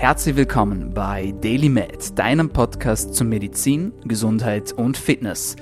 [0.00, 5.56] Herzlich willkommen bei Daily Med, deinem Podcast zu Medizin, Gesundheit und Fitness.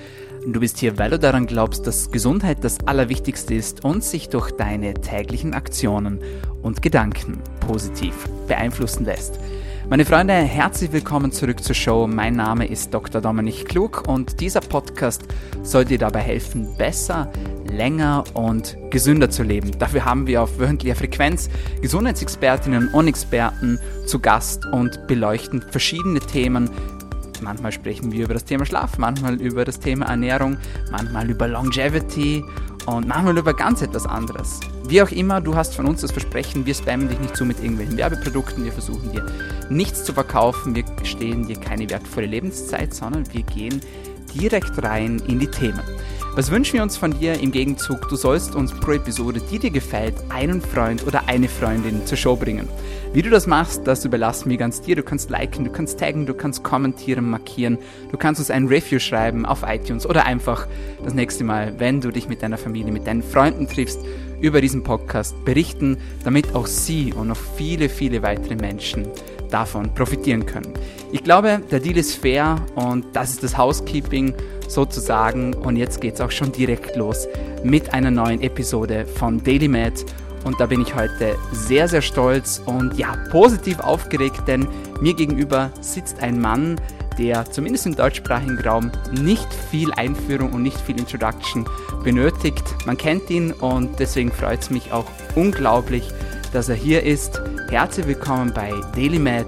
[0.46, 4.52] Du bist hier, weil du daran glaubst, dass Gesundheit das Allerwichtigste ist und sich durch
[4.52, 6.20] deine täglichen Aktionen
[6.62, 8.14] und Gedanken positiv
[8.46, 9.40] beeinflussen lässt.
[9.90, 12.06] Meine Freunde, herzlich willkommen zurück zur Show.
[12.06, 13.20] Mein Name ist Dr.
[13.20, 15.24] Dominik Klug und dieser Podcast
[15.64, 17.32] soll dir dabei helfen, besser,
[17.70, 19.78] länger und gesünder zu leben.
[19.78, 21.48] Dafür haben wir auf wöchentlicher Frequenz
[21.80, 26.70] Gesundheitsexpertinnen und Experten zu Gast und beleuchten verschiedene Themen.
[27.40, 30.56] Manchmal sprechen wir über das Thema Schlaf, manchmal über das Thema Ernährung,
[30.90, 32.44] manchmal über Longevity
[32.86, 34.60] und manchmal über ganz etwas anderes.
[34.88, 37.60] Wie auch immer, du hast von uns das Versprechen, wir spammen dich nicht zu mit
[37.60, 39.26] irgendwelchen Werbeprodukten, wir versuchen dir
[39.68, 43.80] nichts zu verkaufen, wir stehlen dir keine wertvolle Lebenszeit, sondern wir gehen
[44.34, 45.82] direkt rein in die Themen.
[46.38, 48.08] Was wünschen wir uns von dir im Gegenzug?
[48.08, 52.36] Du sollst uns pro Episode, die dir gefällt, einen Freund oder eine Freundin zur Show
[52.36, 52.68] bringen.
[53.12, 54.94] Wie du das machst, das überlassen wir ganz dir.
[54.94, 57.76] Du kannst liken, du kannst taggen, du kannst kommentieren, markieren,
[58.12, 60.68] du kannst uns ein Review schreiben auf iTunes oder einfach
[61.02, 63.98] das nächste Mal, wenn du dich mit deiner Familie, mit deinen Freunden triffst,
[64.40, 69.08] über diesen Podcast berichten, damit auch sie und noch viele, viele weitere Menschen
[69.50, 70.72] davon profitieren können.
[71.12, 74.34] Ich glaube, der Deal ist fair und das ist das Housekeeping
[74.68, 75.54] sozusagen.
[75.54, 77.26] Und jetzt geht es auch schon direkt los
[77.62, 80.04] mit einer neuen Episode von Daily Med.
[80.44, 84.68] Und da bin ich heute sehr, sehr stolz und ja, positiv aufgeregt, denn
[85.00, 86.80] mir gegenüber sitzt ein Mann,
[87.18, 91.66] der zumindest im deutschsprachigen Raum nicht viel Einführung und nicht viel Introduction
[92.04, 92.62] benötigt.
[92.86, 96.08] Man kennt ihn und deswegen freut es mich auch unglaublich,
[96.52, 97.40] dass er hier ist.
[97.68, 99.46] Herzlich willkommen bei Daily Med,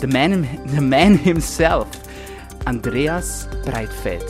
[0.00, 1.86] the man, the man himself,
[2.64, 4.24] Andreas Breitfeld.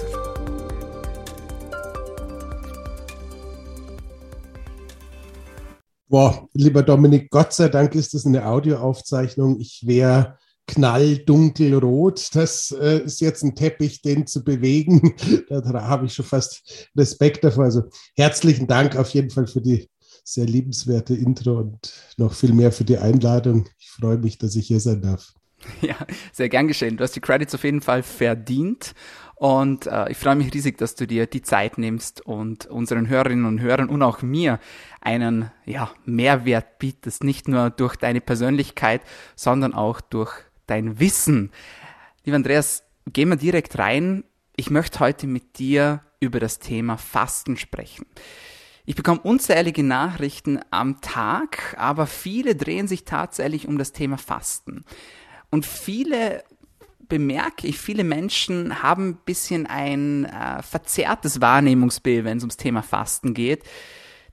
[6.09, 9.59] Boah, lieber Dominik, Gott sei Dank ist das eine Audioaufzeichnung.
[9.61, 10.37] Ich wäre
[10.67, 12.35] knalldunkelrot.
[12.35, 15.15] Das äh, ist jetzt ein Teppich, den zu bewegen.
[15.49, 17.65] da habe ich schon fast Respekt davor.
[17.65, 19.89] Also herzlichen Dank auf jeden Fall für die
[20.25, 23.69] sehr liebenswerte Intro und noch viel mehr für die Einladung.
[23.79, 25.35] Ich freue mich, dass ich hier sein darf.
[25.81, 25.97] Ja,
[26.33, 26.97] sehr gern geschehen.
[26.97, 28.95] Du hast die Credits auf jeden Fall verdient.
[29.37, 33.45] Und äh, ich freue mich riesig, dass du dir die Zeit nimmst und unseren Hörerinnen
[33.45, 34.61] und Hörern und auch mir
[35.01, 37.25] einen ja, Mehrwert bietest.
[37.25, 39.03] Nicht nur durch deine Persönlichkeit,
[39.35, 40.33] sondern auch durch
[40.67, 41.51] dein Wissen.
[42.25, 44.25] Lieber Andreas, gehen wir direkt rein.
[44.55, 48.07] Ich möchte heute mit dir über das Thema Fasten sprechen.
[48.85, 54.85] Ich bekomme unzählige Nachrichten am Tag, aber viele drehen sich tatsächlich um das Thema Fasten.
[55.51, 56.43] Und viele
[57.09, 62.83] bemerke ich, viele Menschen haben ein bisschen ein äh, verzerrtes Wahrnehmungsbild, wenn es ums Thema
[62.83, 63.63] Fasten geht.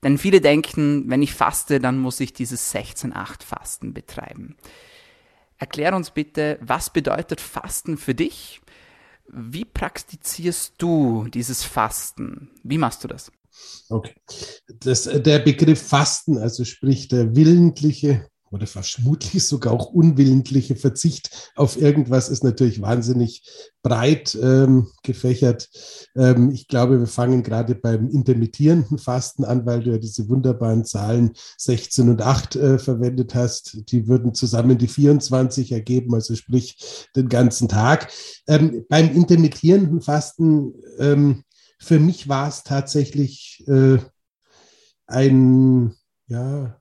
[0.02, 4.56] Denn viele denken, wenn ich faste, dann muss ich dieses 16-8-Fasten betreiben.
[5.58, 8.62] Erklär uns bitte, was bedeutet Fasten für dich?
[9.28, 12.50] Wie praktizierst du dieses Fasten?
[12.64, 13.32] Wie machst du das?
[13.90, 14.14] Okay.
[14.80, 21.80] Das, der Begriff Fasten, also sprich der willentliche oder vermutlich sogar auch unwillentliche Verzicht auf
[21.80, 23.44] irgendwas ist natürlich wahnsinnig
[23.82, 25.70] breit ähm, gefächert.
[26.16, 30.84] Ähm, ich glaube, wir fangen gerade beim intermittierenden Fasten an, weil du ja diese wunderbaren
[30.84, 33.92] Zahlen 16 und 8 äh, verwendet hast.
[33.92, 38.12] Die würden zusammen die 24 ergeben, also sprich den ganzen Tag.
[38.48, 41.44] Ähm, beim intermittierenden Fasten, ähm,
[41.80, 43.98] für mich war es tatsächlich äh,
[45.08, 45.96] ein,
[46.28, 46.80] ja,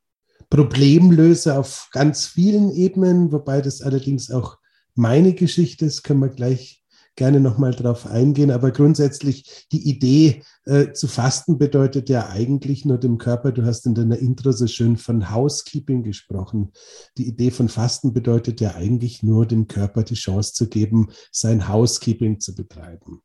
[0.51, 4.59] Problemlöser auf ganz vielen Ebenen, wobei das allerdings auch
[4.95, 6.83] meine Geschichte ist, können wir gleich
[7.17, 8.51] gerne nochmal drauf eingehen.
[8.51, 13.87] Aber grundsätzlich die Idee äh, zu fasten bedeutet ja eigentlich nur dem Körper, du hast
[13.87, 16.73] in deiner Intro so schön von Housekeeping gesprochen.
[17.19, 21.69] Die Idee von Fasten bedeutet ja eigentlich nur dem Körper die Chance zu geben, sein
[21.69, 23.21] Housekeeping zu betreiben.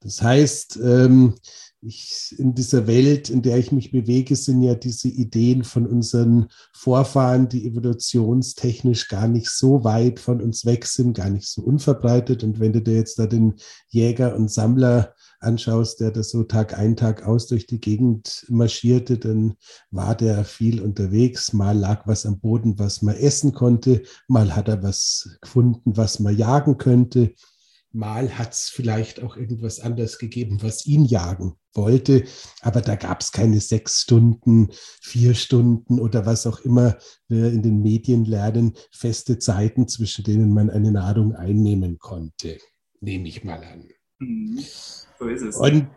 [0.00, 1.34] Das heißt, ähm,
[1.82, 6.48] ich, in dieser Welt, in der ich mich bewege, sind ja diese Ideen von unseren
[6.72, 12.42] Vorfahren, die evolutionstechnisch gar nicht so weit von uns weg sind, gar nicht so unverbreitet.
[12.42, 13.54] Und wenn du dir jetzt da den
[13.88, 19.18] Jäger und Sammler anschaust, der das so Tag ein, Tag aus durch die Gegend marschierte,
[19.18, 19.54] dann
[19.90, 21.52] war der viel unterwegs.
[21.52, 24.02] Mal lag was am Boden, was man essen konnte.
[24.28, 27.34] Mal hat er was gefunden, was man jagen könnte.
[27.96, 32.24] Mal hat es vielleicht auch irgendwas anderes gegeben, was ihn jagen wollte,
[32.60, 34.68] aber da gab es keine sechs Stunden,
[35.00, 36.98] vier Stunden oder was auch immer
[37.28, 42.58] wir in den Medien lernen, feste Zeiten, zwischen denen man eine Nahrung einnehmen konnte,
[43.00, 43.88] nehme ich mal an.
[44.18, 44.62] Mhm.
[45.18, 45.56] So ist es.
[45.56, 45.88] Und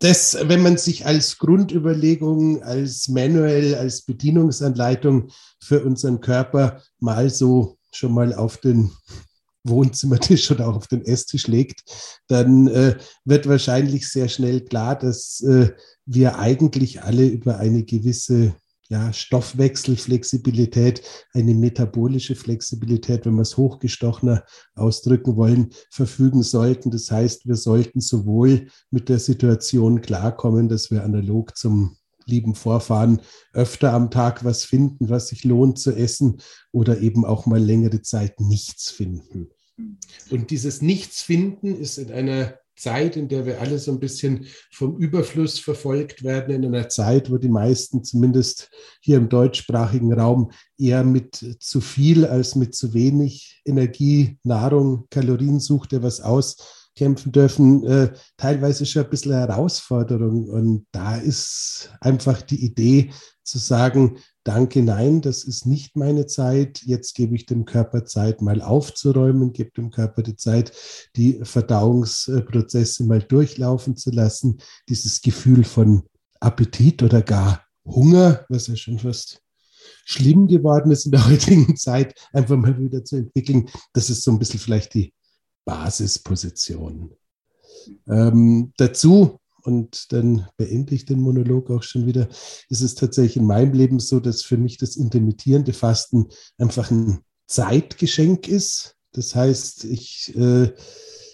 [0.00, 7.78] das, wenn man sich als Grundüberlegung, als Manual, als Bedienungsanleitung für unseren Körper mal so
[7.92, 8.90] schon mal auf den
[9.68, 11.82] Wohnzimmertisch oder auch auf den Esstisch legt,
[12.28, 15.70] dann äh, wird wahrscheinlich sehr schnell klar, dass äh,
[16.04, 18.54] wir eigentlich alle über eine gewisse
[18.88, 21.02] ja, Stoffwechselflexibilität,
[21.32, 26.90] eine metabolische Flexibilität, wenn wir es hochgestochener ausdrücken wollen, verfügen sollten.
[26.90, 31.96] Das heißt, wir sollten sowohl mit der Situation klarkommen, dass wir analog zum
[32.26, 33.20] lieben Vorfahren
[33.52, 36.38] öfter am Tag was finden, was sich lohnt zu essen
[36.72, 39.48] oder eben auch mal längere Zeit nichts finden.
[40.30, 44.96] Und dieses Nichtsfinden ist in einer Zeit, in der wir alle so ein bisschen vom
[44.98, 48.70] Überfluss verfolgt werden, in einer Zeit, wo die meisten, zumindest
[49.00, 55.58] hier im deutschsprachigen Raum, eher mit zu viel als mit zu wenig Energie, Nahrung, Kalorien
[55.58, 60.48] sucht, der was auskämpfen dürfen, äh, teilweise schon ein bisschen Herausforderung.
[60.48, 63.10] Und da ist einfach die Idee
[63.42, 66.82] zu sagen, danke, nein, das ist nicht meine Zeit.
[66.84, 70.72] Jetzt gebe ich dem Körper Zeit, mal aufzuräumen, gebe dem Körper die Zeit,
[71.16, 74.58] die Verdauungsprozesse mal durchlaufen zu lassen.
[74.88, 76.04] Dieses Gefühl von
[76.40, 79.42] Appetit oder gar Hunger, was ja schon fast
[80.04, 83.68] schlimm geworden ist in der heutigen Zeit, einfach mal wieder zu entwickeln.
[83.92, 85.12] Das ist so ein bisschen vielleicht die
[85.64, 87.16] Basisposition.
[88.08, 92.28] Ähm, dazu und dann beende ich den Monolog auch schon wieder,
[92.68, 97.20] ist es tatsächlich in meinem Leben so, dass für mich das intermittierende Fasten einfach ein
[97.46, 98.96] Zeitgeschenk ist.
[99.12, 100.72] Das heißt, ich äh,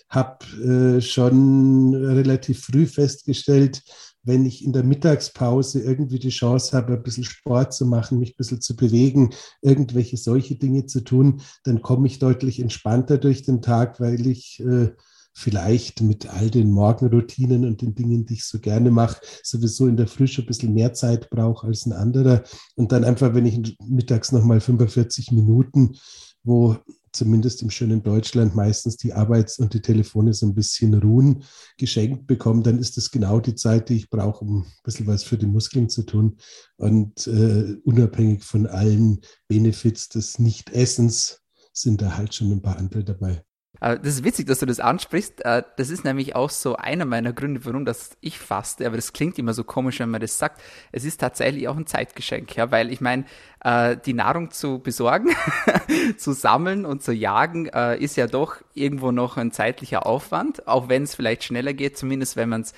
[0.09, 3.83] habe äh, schon relativ früh festgestellt,
[4.25, 8.31] wenn ich in der Mittagspause irgendwie die Chance habe, ein bisschen Sport zu machen, mich
[8.31, 9.31] ein bisschen zu bewegen,
[9.63, 14.61] irgendwelche solche Dinge zu tun, dann komme ich deutlich entspannter durch den Tag, weil ich
[14.61, 14.93] äh,
[15.35, 19.97] vielleicht mit all den Morgenroutinen und den Dingen, die ich so gerne mache, sowieso in
[19.97, 22.43] der Frische ein bisschen mehr Zeit brauche als ein anderer.
[22.77, 25.97] Und dann einfach, wenn ich mittags nochmal 45 Minuten,
[26.45, 26.77] wo
[27.13, 31.45] zumindest im schönen Deutschland meistens die Arbeits- und die Telefone so ein bisschen ruhen,
[31.77, 35.23] geschenkt bekomme, dann ist das genau die Zeit, die ich brauche, um ein bisschen was
[35.23, 36.39] für die Muskeln zu tun.
[36.77, 41.41] Und äh, unabhängig von allen Benefits des Nichtessens
[41.73, 43.45] sind da halt schon ein paar andere dabei.
[43.83, 45.45] Äh, das ist witzig, dass du das ansprichst.
[45.45, 48.87] Äh, das ist nämlich auch so einer meiner Gründe, warum das ich faste.
[48.87, 50.63] Aber das klingt immer so komisch, wenn man das sagt.
[50.93, 53.25] Es ist tatsächlich auch ein Zeitgeschenk, ja, weil ich meine,
[53.65, 55.31] äh, die Nahrung zu besorgen,
[56.17, 61.03] zu sammeln und zu jagen, ist ja doch irgendwo noch ein zeitlicher Aufwand, auch wenn
[61.05, 62.75] es vielleicht schneller geht, zumindest wenn man es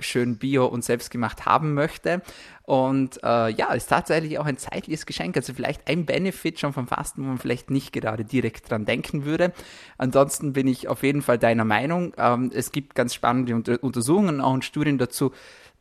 [0.00, 2.22] schön bio und selbstgemacht haben möchte.
[2.68, 5.34] Und äh, ja, ist tatsächlich auch ein zeitliches Geschenk.
[5.38, 9.24] Also vielleicht ein Benefit schon vom Fasten, wo man vielleicht nicht gerade direkt dran denken
[9.24, 9.54] würde.
[9.96, 12.12] Ansonsten bin ich auf jeden Fall deiner Meinung.
[12.18, 15.32] Ähm, es gibt ganz spannende Unter Untersuchungen, auch Studien dazu,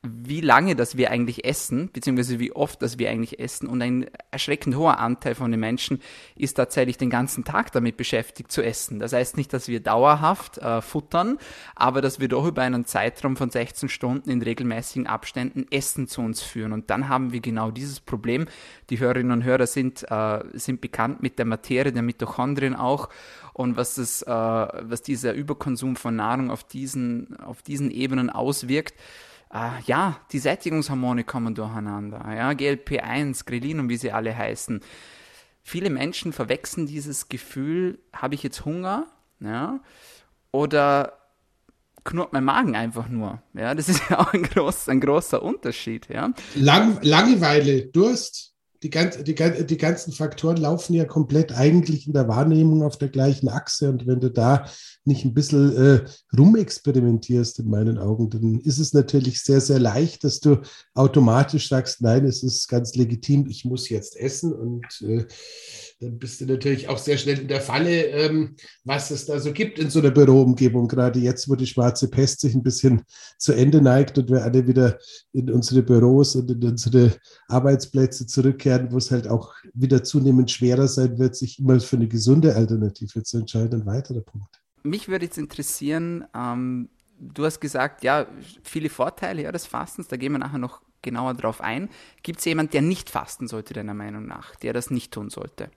[0.04, 3.68] wie lange das wir eigentlich essen, beziehungsweise wie oft das wir eigentlich essen.
[3.68, 6.02] Und ein erschreckend hoher Anteil von den Menschen
[6.36, 9.00] ist tatsächlich den ganzen Tag damit beschäftigt zu essen.
[9.00, 11.38] Das heißt nicht, dass wir dauerhaft äh, futtern,
[11.76, 16.22] aber dass wir doch über einen Zeitraum von 16 Stunden in regelmäßigen Abständen Essen zu
[16.22, 16.74] uns führen.
[16.74, 18.46] Und dann haben wir genau dieses Problem.
[18.90, 23.10] Die Hörerinnen und Hörer sind, äh, sind bekannt mit der Materie der Mitochondrien auch
[23.54, 28.94] und was, das, äh, was dieser Überkonsum von Nahrung auf diesen, auf diesen Ebenen auswirkt
[29.54, 32.24] äh, ja, die Sättigungshormone kommen durcheinander.
[32.34, 34.82] Ja, GLP1, Grelin und wie sie alle heißen.
[35.64, 39.08] Viele Menschen verwechseln dieses Gefühl, habe ich jetzt Hunger?
[39.40, 39.80] Ja,
[40.52, 41.14] oder
[42.04, 43.42] knurrt mein Magen einfach nur.
[43.54, 46.08] Ja, das ist ja auch ein, groß, ein großer Unterschied.
[46.10, 46.32] Ja.
[46.56, 52.28] Lang, Langeweile, Durst die, ganz, die, die ganzen Faktoren laufen ja komplett eigentlich in der
[52.28, 53.90] Wahrnehmung auf der gleichen Achse.
[53.90, 54.66] Und wenn du da
[55.06, 56.06] nicht ein bisschen äh,
[56.38, 60.62] rumexperimentierst, in meinen Augen, dann ist es natürlich sehr, sehr leicht, dass du
[60.94, 64.54] automatisch sagst, nein, es ist ganz legitim, ich muss jetzt essen.
[64.54, 65.26] Und äh,
[66.00, 69.52] dann bist du natürlich auch sehr schnell in der Falle, ähm, was es da so
[69.52, 70.88] gibt in so einer Büroumgebung.
[70.88, 73.02] Gerade jetzt, wo die schwarze Pest sich ein bisschen
[73.38, 75.00] zu Ende neigt und wir alle wieder
[75.34, 77.14] in unsere Büros und in unsere
[77.48, 82.08] Arbeitsplätze zurückkehren, wo es halt auch wieder zunehmend schwerer sein wird, sich immer für eine
[82.08, 83.82] gesunde Alternative zu entscheiden.
[83.82, 84.62] Ein weiterer Punkt.
[84.84, 86.90] Mich würde jetzt interessieren, ähm,
[87.20, 88.28] du hast gesagt, ja,
[88.62, 91.90] viele Vorteile ja, des Fastens, da gehen wir nachher noch genauer drauf ein.
[92.22, 95.72] Gibt es jemanden, der nicht fasten sollte, deiner Meinung nach, der das nicht tun sollte?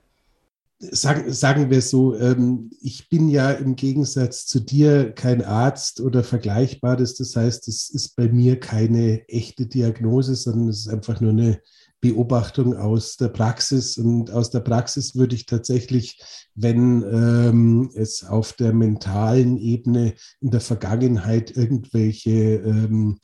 [0.81, 6.23] Sagen, sagen wir so, ähm, ich bin ja im Gegensatz zu dir kein Arzt oder
[6.23, 7.15] Vergleichbares.
[7.15, 11.61] Das heißt, es ist bei mir keine echte Diagnose, sondern es ist einfach nur eine
[12.01, 13.97] Beobachtung aus der Praxis.
[13.97, 16.19] Und aus der Praxis würde ich tatsächlich,
[16.55, 23.19] wenn ähm, es auf der mentalen Ebene in der Vergangenheit irgendwelche ähm,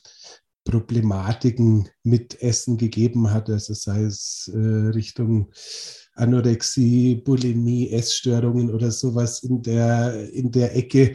[0.64, 5.50] Problematiken mit Essen gegeben hat, also sei es äh, Richtung
[6.18, 11.14] Anorexie, Bulimie, Essstörungen oder sowas in der, in der Ecke.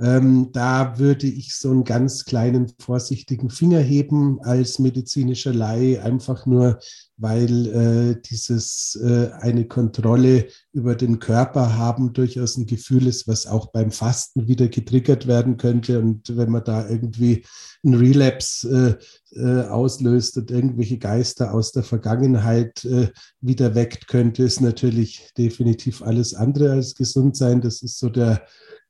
[0.00, 6.46] Ähm, da würde ich so einen ganz kleinen, vorsichtigen Finger heben als medizinischer Laie, einfach
[6.46, 6.78] nur,
[7.20, 13.46] weil äh, dieses äh, eine Kontrolle über den Körper haben durchaus ein Gefühl ist, was
[13.46, 16.00] auch beim Fasten wieder getriggert werden könnte.
[16.00, 17.44] Und wenn man da irgendwie
[17.84, 18.98] einen Relapse
[19.34, 23.08] äh, äh, auslöst und irgendwelche Geister aus der Vergangenheit äh,
[23.40, 27.60] wieder weckt, könnte es natürlich definitiv alles andere als gesund sein.
[27.60, 28.42] Das ist so der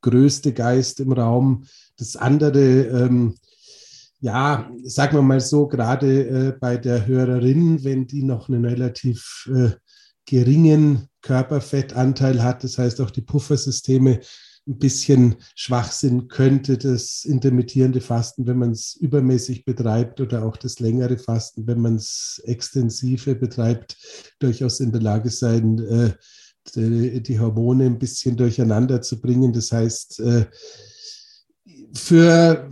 [0.02, 1.64] größte Geist im Raum.
[1.98, 3.34] Das andere, ähm,
[4.20, 9.50] ja, sagen wir mal so, gerade äh, bei der Hörerin, wenn die noch einen relativ
[9.54, 9.70] äh,
[10.26, 14.20] geringen Körperfettanteil hat, das heißt auch die Puffersysteme
[14.66, 20.56] ein bisschen schwach sind, könnte das intermittierende Fasten, wenn man es übermäßig betreibt oder auch
[20.56, 23.96] das längere Fasten, wenn man es extensive betreibt,
[24.38, 26.12] durchaus in der Lage sein, äh,
[26.74, 29.52] die, die, Hormone ein bisschen durcheinander zu bringen.
[29.54, 30.46] Das heißt, äh,
[31.94, 32.68] für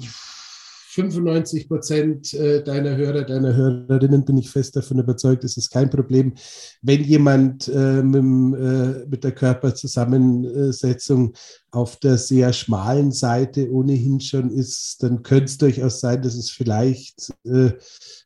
[0.99, 5.91] 95 Prozent äh, deiner Hörer, deiner Hörerinnen bin ich fest davon überzeugt, ist es kein
[5.91, 6.35] Problem.
[6.83, 11.35] Wenn jemand äh, mit, äh, mit, der Körperzusammensetzung
[11.71, 16.51] auf der sehr schmalen Seite ohnehin schon ist, dann könnte es durchaus sein, dass es
[16.51, 17.77] vielleicht, wenn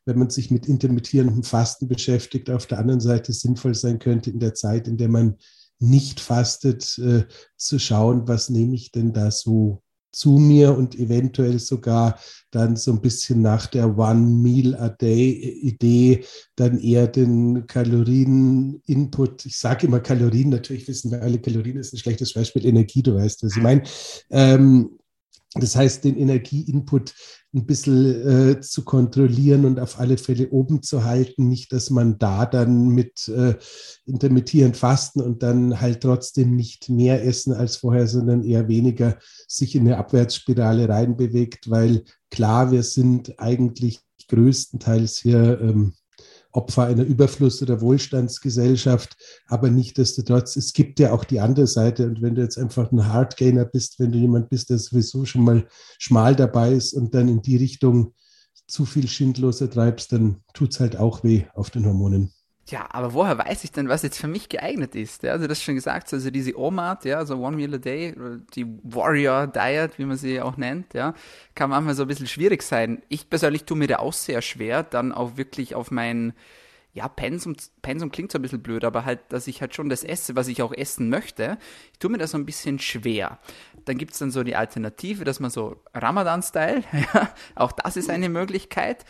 [0.07, 4.55] man sich mit intermittierendem Fasten beschäftigt, auf der anderen Seite sinnvoll sein könnte, in der
[4.55, 5.37] Zeit, in der man
[5.81, 9.82] nicht fastet, zu schauen, was nehme ich denn da so
[10.13, 12.19] zu mir und eventuell sogar
[12.51, 19.47] dann so ein bisschen nach der One Meal a Day Idee dann eher den Kalorien-Input,
[19.47, 23.15] ich sage immer Kalorien, natürlich wissen wir alle, Kalorien ist ein schlechtes Beispiel, Energie, du
[23.15, 23.83] weißt, was ich meine.
[24.31, 24.99] Ähm,
[25.55, 27.15] das heißt, den Energieinput
[27.55, 31.49] ein bisschen äh, zu kontrollieren und auf alle Fälle oben zu halten.
[31.49, 33.57] Nicht, dass man da dann mit äh,
[34.07, 39.75] intermittierend fasten und dann halt trotzdem nicht mehr essen als vorher, sondern eher weniger sich
[39.75, 45.93] in eine Abwärtsspirale reinbewegt, weil klar, wir sind eigentlich größtenteils hier ähm,
[46.53, 49.17] Opfer einer Überfluss- oder Wohlstandsgesellschaft,
[49.47, 52.07] aber nichtdestotrotz, es gibt ja auch die andere Seite.
[52.07, 55.45] Und wenn du jetzt einfach ein Hardgainer bist, wenn du jemand bist, der sowieso schon
[55.45, 55.67] mal
[55.99, 58.15] schmal dabei ist und dann in die Richtung
[58.67, 62.33] zu viel schindloser treibst, dann tut es halt auch weh auf den Hormonen.
[62.69, 65.25] Ja, aber woher weiß ich denn, was jetzt für mich geeignet ist?
[65.25, 68.15] Ja, also das schon gesagt, also diese OMAD, ja, so One Meal a Day,
[68.55, 71.15] die Warrior Diet, wie man sie auch nennt, ja,
[71.57, 73.03] kann manchmal so ein bisschen schwierig sein.
[73.09, 76.35] Ich persönlich tue mir da auch sehr schwer, dann auch wirklich auf mein,
[76.95, 80.05] ja, Pensum, Pensum klingt so ein bisschen blöd, aber halt, dass ich halt schon das
[80.05, 81.59] esse, was ich auch essen möchte.
[81.93, 83.39] Ich tue mir das so ein bisschen schwer.
[83.87, 88.29] Dann gibt's dann so die Alternative, dass man so Ramadan-Style, ja, auch das ist eine
[88.29, 89.05] Möglichkeit.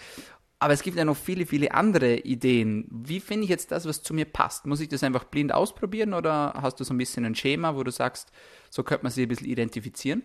[0.62, 2.86] Aber es gibt ja noch viele, viele andere Ideen.
[2.88, 4.64] Wie finde ich jetzt das, was zu mir passt?
[4.64, 7.82] Muss ich das einfach blind ausprobieren oder hast du so ein bisschen ein Schema, wo
[7.82, 8.28] du sagst,
[8.70, 10.22] so könnte man sich ein bisschen identifizieren?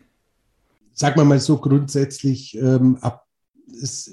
[0.94, 3.28] Sag mal mal so grundsätzlich, ähm, ab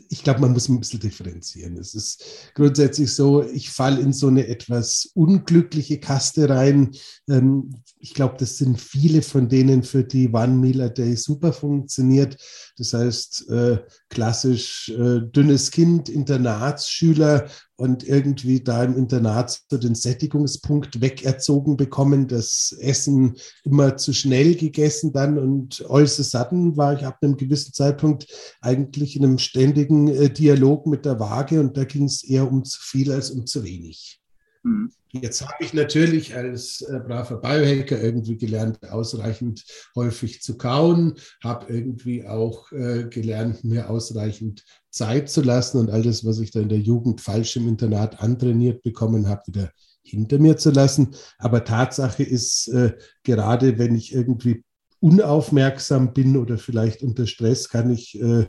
[0.08, 1.76] ich glaube, man muss ein bisschen differenzieren.
[1.76, 6.90] Es ist grundsätzlich so, ich falle in so eine etwas unglückliche Kaste rein.
[7.28, 11.52] Ähm, ich glaube, das sind viele von denen, für die One Meal a Day super
[11.52, 12.36] funktioniert.
[12.76, 13.78] Das heißt, äh,
[14.14, 22.28] klassisch äh, dünnes Kind, Internatsschüler und irgendwie da im Internat so den Sättigungspunkt wegerzogen bekommen,
[22.28, 27.74] das Essen immer zu schnell gegessen dann und alles satten war ich ab einem gewissen
[27.74, 28.26] Zeitpunkt
[28.60, 32.64] eigentlich in einem ständigen äh, Dialog mit der Waage und da ging es eher um
[32.64, 34.23] zu viel als um zu wenig.
[34.64, 34.90] Mhm.
[35.12, 41.72] Jetzt habe ich natürlich als äh, braver Biohacker irgendwie gelernt, ausreichend häufig zu kauen, habe
[41.72, 46.60] irgendwie auch äh, gelernt, mir ausreichend Zeit zu lassen und all das, was ich da
[46.60, 49.70] in der Jugend falsch im Internat antrainiert bekommen habe, wieder
[50.02, 51.14] hinter mir zu lassen.
[51.38, 54.64] Aber Tatsache ist, äh, gerade wenn ich irgendwie
[55.04, 58.46] unaufmerksam bin oder vielleicht unter Stress, kann ich äh,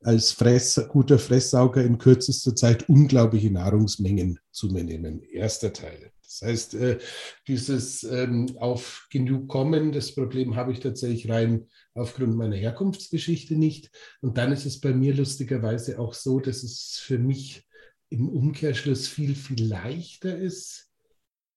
[0.00, 5.22] als Fress, guter Fresssauger in kürzester Zeit unglaubliche Nahrungsmengen zu mir nehmen.
[5.22, 6.10] Erster Teil.
[6.20, 6.98] Das heißt, äh,
[7.46, 13.92] dieses ähm, auf genug kommen, das Problem habe ich tatsächlich rein aufgrund meiner Herkunftsgeschichte nicht.
[14.22, 17.68] Und dann ist es bei mir lustigerweise auch so, dass es für mich
[18.08, 20.90] im Umkehrschluss viel, viel leichter ist,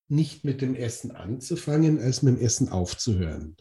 [0.08, 3.58] nicht mit dem Essen anzufangen, als mit dem Essen aufzuhören.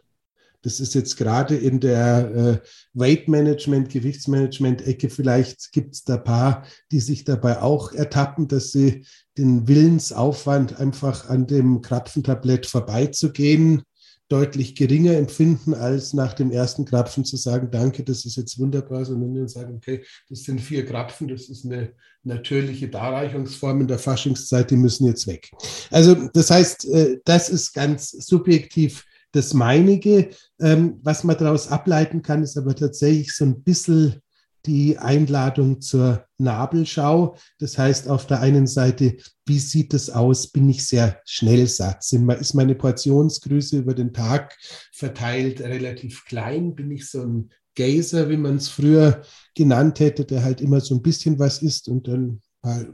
[0.65, 5.11] Das ist jetzt gerade in der äh, Weight Management, Gewichtsmanagement-Ecke.
[5.11, 9.05] Vielleicht gibt es da paar, die sich dabei auch ertappen, dass sie
[9.37, 13.83] den Willensaufwand einfach an dem Krapfentablett vorbeizugehen,
[14.31, 19.05] deutlich geringer empfinden, als nach dem ersten Krapfen zu sagen, danke, das ist jetzt wunderbar,
[19.05, 21.93] sondern dann sagen, okay, das sind vier Krapfen, das ist eine
[22.23, 25.51] natürliche Darreichungsform in der Faschingszeit, die müssen jetzt weg.
[25.91, 29.05] Also das heißt, äh, das ist ganz subjektiv
[29.35, 30.31] das meinige.
[30.61, 34.21] Ähm, was man daraus ableiten kann, ist aber tatsächlich so ein bisschen
[34.67, 37.37] die Einladung zur Nabelschau.
[37.59, 40.51] Das heißt, auf der einen Seite, wie sieht es aus?
[40.51, 42.05] Bin ich sehr schnell satt?
[42.13, 44.57] Ist meine Portionsgröße über den Tag
[44.93, 46.75] verteilt relativ klein?
[46.75, 49.23] Bin ich so ein Gazer, wie man es früher
[49.55, 52.87] genannt hätte, der halt immer so ein bisschen was isst und dann ein paar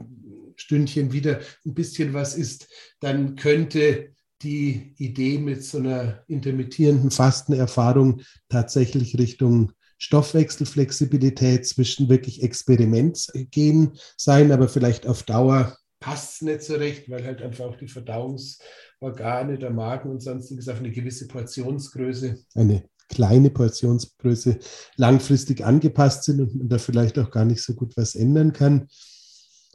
[0.55, 2.67] Stündchen wieder ein bisschen was isst?
[2.99, 4.09] Dann könnte
[4.43, 14.51] die Idee mit so einer intermittierenden Fastenerfahrung tatsächlich Richtung Stoffwechselflexibilität zwischen wirklich Experiment gehen sein,
[14.51, 19.59] aber vielleicht auf Dauer passt es nicht so recht, weil halt einfach auch die Verdauungsorgane,
[19.59, 24.57] der Magen und sonstiges auf eine gewisse Portionsgröße, eine kleine Portionsgröße
[24.95, 28.87] langfristig angepasst sind und man da vielleicht auch gar nicht so gut was ändern kann.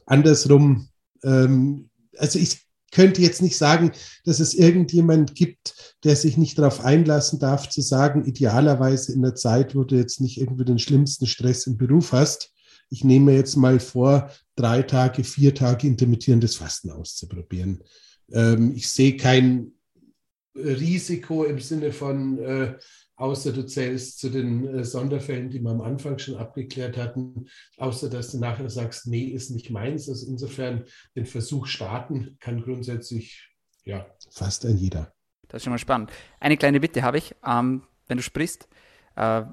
[0.05, 0.89] Andersrum,
[1.23, 3.91] ähm, also ich könnte jetzt nicht sagen,
[4.23, 9.35] dass es irgendjemand gibt, der sich nicht darauf einlassen darf, zu sagen, idealerweise in der
[9.35, 12.53] Zeit, wo du jetzt nicht irgendwie den schlimmsten Stress im Beruf hast,
[12.89, 17.83] ich nehme jetzt mal vor, drei Tage, vier Tage intermittierendes Fasten auszuprobieren.
[18.31, 19.73] Ähm, ich sehe kein
[20.55, 22.77] Risiko im Sinne von, äh,
[23.17, 27.47] außer du zählst zu den äh, Sonderfällen, die wir am Anfang schon abgeklärt hatten,
[27.77, 30.07] außer dass du nachher sagst, nee, ist nicht meins.
[30.07, 33.49] Also insofern den Versuch starten kann grundsätzlich,
[33.83, 34.05] ja.
[34.31, 35.13] Fast ein jeder.
[35.47, 36.11] Das ist schon mal spannend.
[36.39, 38.67] Eine kleine Bitte habe ich, ähm, wenn du sprichst,
[39.15, 39.43] äh,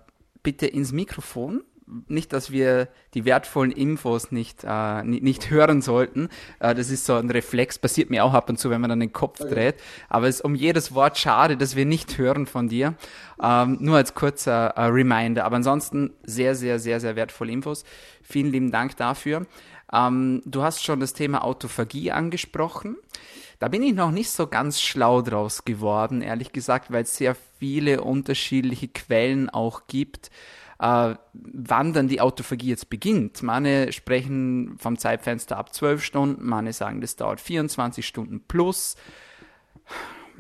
[0.42, 6.29] bitte ins Mikrofon nicht, dass wir die wertvollen Infos nicht, äh, nicht, hören sollten.
[6.59, 9.00] Äh, das ist so ein Reflex, passiert mir auch ab und zu, wenn man dann
[9.00, 9.55] den Kopf okay.
[9.55, 9.75] dreht.
[10.09, 12.95] Aber es ist um jedes Wort schade, dass wir nicht hören von dir.
[13.43, 15.45] Ähm, nur als kurzer äh, Reminder.
[15.45, 17.85] Aber ansonsten sehr, sehr, sehr, sehr wertvolle Infos.
[18.23, 19.47] Vielen lieben Dank dafür.
[19.93, 22.97] Ähm, du hast schon das Thema Autophagie angesprochen.
[23.59, 27.37] Da bin ich noch nicht so ganz schlau draus geworden, ehrlich gesagt, weil es sehr
[27.59, 30.31] viele unterschiedliche Quellen auch gibt
[30.78, 33.42] äh, wann dann die Autophagie jetzt beginnt.
[33.42, 38.96] Manche sprechen vom Zeitfenster ab 12 Stunden, manche sagen, das dauert 24 Stunden plus.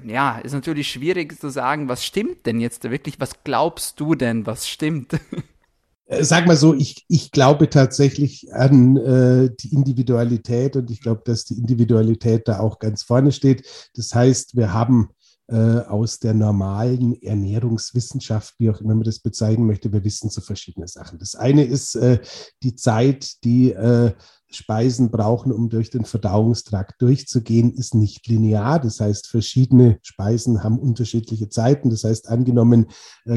[0.04, 3.20] Ja, ist natürlich schwierig zu sagen, was stimmt denn jetzt wirklich?
[3.20, 5.18] Was glaubst du denn, was stimmt?
[6.06, 11.22] Äh, sag mal so, ich, ich glaube tatsächlich an äh, die Individualität und ich glaube,
[11.24, 13.66] dass die Individualität da auch ganz vorne steht.
[13.94, 15.08] Das heißt, wir haben
[15.46, 19.92] äh, aus der normalen Ernährungswissenschaft, wie auch immer man das bezeichnen möchte.
[19.92, 21.18] Wir wissen so verschiedene Sachen.
[21.18, 22.20] Das eine ist äh,
[22.62, 24.14] die Zeit, die äh,
[24.48, 28.80] Speisen brauchen, um durch den Verdauungstrakt durchzugehen, ist nicht linear.
[28.80, 31.90] Das heißt, verschiedene Speisen haben unterschiedliche Zeiten.
[31.90, 32.86] Das heißt, angenommen,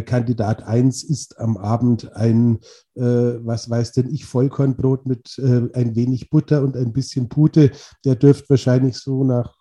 [0.06, 2.60] Kandidat 1 isst am Abend ein,
[2.94, 7.72] was weiß denn ich, Vollkornbrot mit ein wenig Butter und ein bisschen Pute.
[8.06, 9.56] Der dürfte wahrscheinlich so nach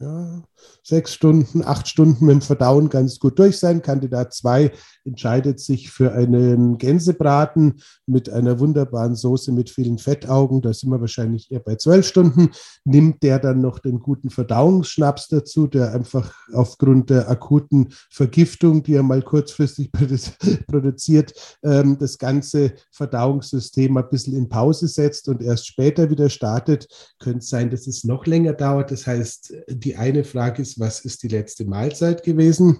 [0.00, 0.44] ja,
[0.84, 3.82] sechs Stunden, acht Stunden mit dem Verdauen ganz gut durch sein.
[3.82, 4.70] Kandidat 2
[5.04, 10.62] entscheidet sich für einen Gänsebraten mit einer wunderbaren Soße mit vielen Fettaugen.
[10.62, 12.50] Da sind wir wahrscheinlich eher bei zwölf Stunden.
[12.84, 18.94] Nimmt der dann noch den guten Verdauungsschnaps dazu, der einfach aufgrund der akuten Vergiftung, die
[18.94, 19.90] er mal kurzfristig
[20.68, 26.86] produziert, ähm, das ganze Verdauungssystem ein bisschen in Pause setzt und erst später wieder startet.
[27.18, 28.92] Könnte sein, dass es noch länger dauert.
[28.92, 32.78] Das heißt, die eine Frage ist, was ist die letzte Mahlzeit gewesen?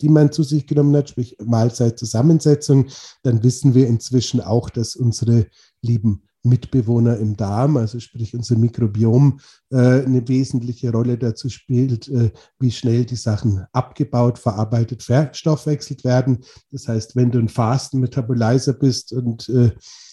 [0.00, 2.86] die man zu sich genommen hat, sprich Mahlzeitzusammensetzung,
[3.22, 5.46] dann wissen wir inzwischen auch, dass unsere
[5.82, 12.30] lieben Mitbewohner im Darm, also sprich unser Mikrobiom, äh, eine wesentliche Rolle dazu spielt, äh,
[12.58, 16.38] wie schnell die Sachen abgebaut, verarbeitet, verstoffwechselt werden.
[16.70, 19.72] Das heißt, wenn du ein Fasten-Metabolizer bist und äh,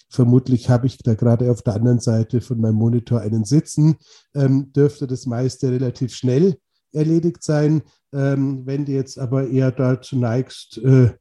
[0.09, 3.97] Vermutlich habe ich da gerade auf der anderen Seite von meinem Monitor einen sitzen,
[4.35, 6.57] ähm, dürfte das meiste relativ schnell
[6.93, 7.83] erledigt sein.
[8.13, 11.11] Ähm, wenn du jetzt aber eher dazu neigst, äh,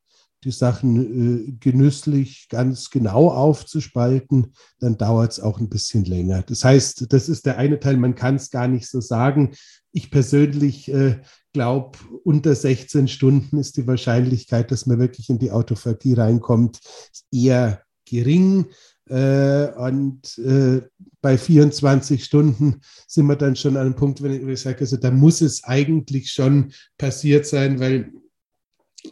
[0.44, 6.42] die Sachen äh, genüsslich ganz genau aufzuspalten, dann dauert es auch ein bisschen länger.
[6.42, 9.57] Das heißt, das ist der eine Teil, man kann es gar nicht so sagen.
[9.90, 11.20] Ich persönlich äh,
[11.53, 16.79] glaube, unter 16 Stunden ist die Wahrscheinlichkeit, dass man wirklich in die Autophagie reinkommt,
[17.33, 18.66] eher gering.
[19.09, 20.83] Äh, und äh,
[21.21, 25.11] bei 24 Stunden sind wir dann schon an einem Punkt, wenn ich sage, also da
[25.11, 28.12] muss es eigentlich schon passiert sein, weil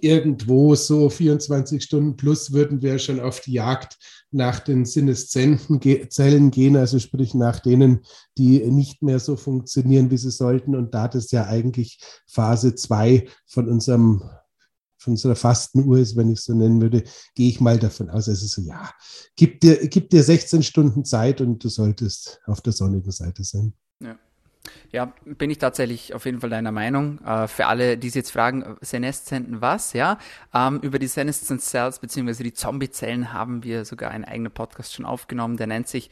[0.00, 3.98] irgendwo so 24 Stunden plus würden wir schon auf die Jagd
[4.30, 5.80] nach den Sinneszenten
[6.10, 8.00] Zellen gehen, also sprich nach denen,
[8.36, 10.74] die nicht mehr so funktionieren, wie sie sollten.
[10.74, 14.22] Und da das ja eigentlich Phase 2 von unserem
[15.04, 18.26] von unserer Fastenuhr ist, wenn ich es so nennen würde, gehe ich mal davon aus,
[18.26, 18.90] es ist so, ja,
[19.36, 23.74] gib dir, gib dir 16 Stunden Zeit und du solltest auf der sonnigen Seite sein.
[24.00, 24.16] Ja.
[24.90, 27.18] Ja, bin ich tatsächlich auf jeden Fall deiner Meinung.
[27.18, 30.18] Äh, für alle, die sich jetzt fragen, Seneszenten was, ja,
[30.54, 32.42] ähm, über die Senescent Cells bzw.
[32.42, 36.10] die Zombie-Zellen haben wir sogar einen eigenen Podcast schon aufgenommen, der nennt sich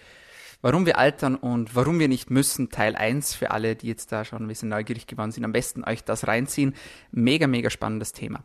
[0.65, 4.25] Warum wir altern und warum wir nicht müssen, Teil 1 für alle, die jetzt da
[4.25, 5.45] schon ein bisschen neugierig geworden sind.
[5.45, 6.75] Am besten euch das reinziehen.
[7.11, 8.45] Mega, mega spannendes Thema.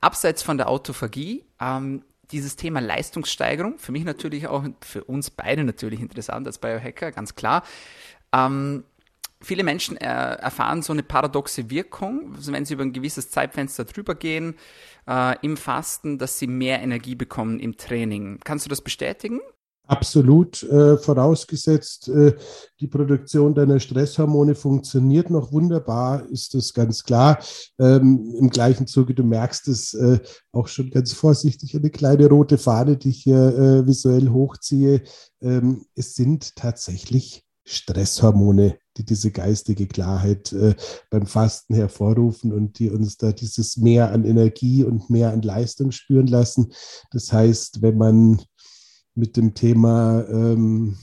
[0.00, 5.64] Abseits von der Autophagie, ähm, dieses Thema Leistungssteigerung, für mich natürlich auch, für uns beide
[5.64, 7.62] natürlich interessant als Biohacker, ganz klar.
[8.32, 8.84] Ähm,
[9.40, 13.84] viele Menschen äh, erfahren so eine paradoxe Wirkung, also wenn sie über ein gewisses Zeitfenster
[13.84, 14.56] drüber gehen
[15.08, 18.40] äh, im Fasten, dass sie mehr Energie bekommen im Training.
[18.44, 19.40] Kannst du das bestätigen?
[19.88, 22.36] Absolut, äh, vorausgesetzt, äh,
[22.78, 27.38] die Produktion deiner Stresshormone funktioniert noch wunderbar, ist das ganz klar.
[27.78, 30.18] Ähm, Im gleichen Zuge, du merkst es äh,
[30.52, 35.04] auch schon ganz vorsichtig, eine kleine rote Fahne, die ich hier äh, visuell hochziehe.
[35.40, 40.74] Ähm, es sind tatsächlich Stresshormone, die diese geistige Klarheit äh,
[41.08, 45.92] beim Fasten hervorrufen und die uns da dieses Mehr an Energie und mehr an Leistung
[45.92, 46.74] spüren lassen.
[47.10, 48.42] Das heißt, wenn man
[49.18, 50.96] mit dem Thema ähm,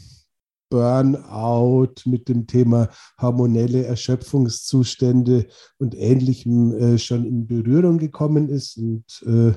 [0.70, 2.90] Burnout, mit dem Thema
[3.22, 5.48] hormonelle Erschöpfungszustände
[5.78, 8.78] und Ähnlichem äh, schon in Berührung gekommen ist.
[8.78, 9.54] Und äh,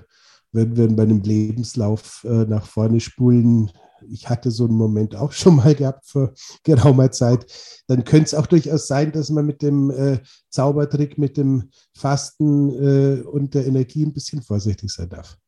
[0.52, 3.70] wenn wir bei einem Lebenslauf äh, nach vorne spulen,
[4.08, 7.46] ich hatte so einen Moment auch schon mal gehabt vor geraumer Zeit,
[7.86, 10.18] dann könnte es auch durchaus sein, dass man mit dem äh,
[10.50, 15.38] Zaubertrick, mit dem Fasten äh, und der Energie ein bisschen vorsichtig sein darf.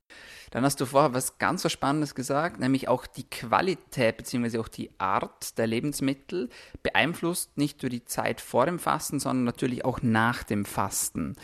[0.51, 4.59] Dann hast du vorher was ganz was Spannendes gesagt, nämlich auch die Qualität bzw.
[4.59, 6.49] auch die Art der Lebensmittel
[6.83, 11.37] beeinflusst nicht nur die Zeit vor dem Fasten, sondern natürlich auch nach dem Fasten.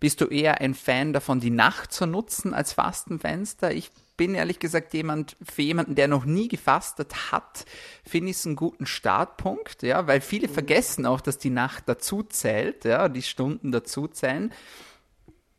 [0.00, 3.72] Bist du eher ein Fan davon, die Nacht zu nutzen als Fastenfenster?
[3.72, 7.64] Ich bin ehrlich gesagt jemand, für jemanden, der noch nie gefastet hat,
[8.04, 12.22] finde ich es einen guten Startpunkt, ja, weil viele vergessen auch, dass die Nacht dazu
[12.22, 14.52] zählt, ja, die Stunden dazu zählen.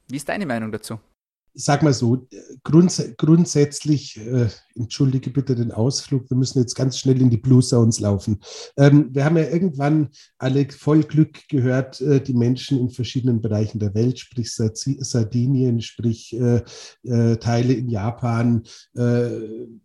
[0.08, 1.00] Wie ist deine Meinung dazu?
[1.56, 2.28] Sag mal so,
[2.64, 7.64] grunds grundsätzlich, äh, entschuldige bitte den Ausflug, wir müssen jetzt ganz schnell in die Blue
[7.64, 8.40] Zones laufen.
[8.78, 13.80] Ähm, wir haben ja irgendwann alle voll Glück gehört, äh, die Menschen in verschiedenen Bereichen
[13.80, 16.62] der Welt, sprich Sardinien, sprich äh,
[17.04, 18.64] äh, Teile in Japan,
[18.96, 19.30] äh,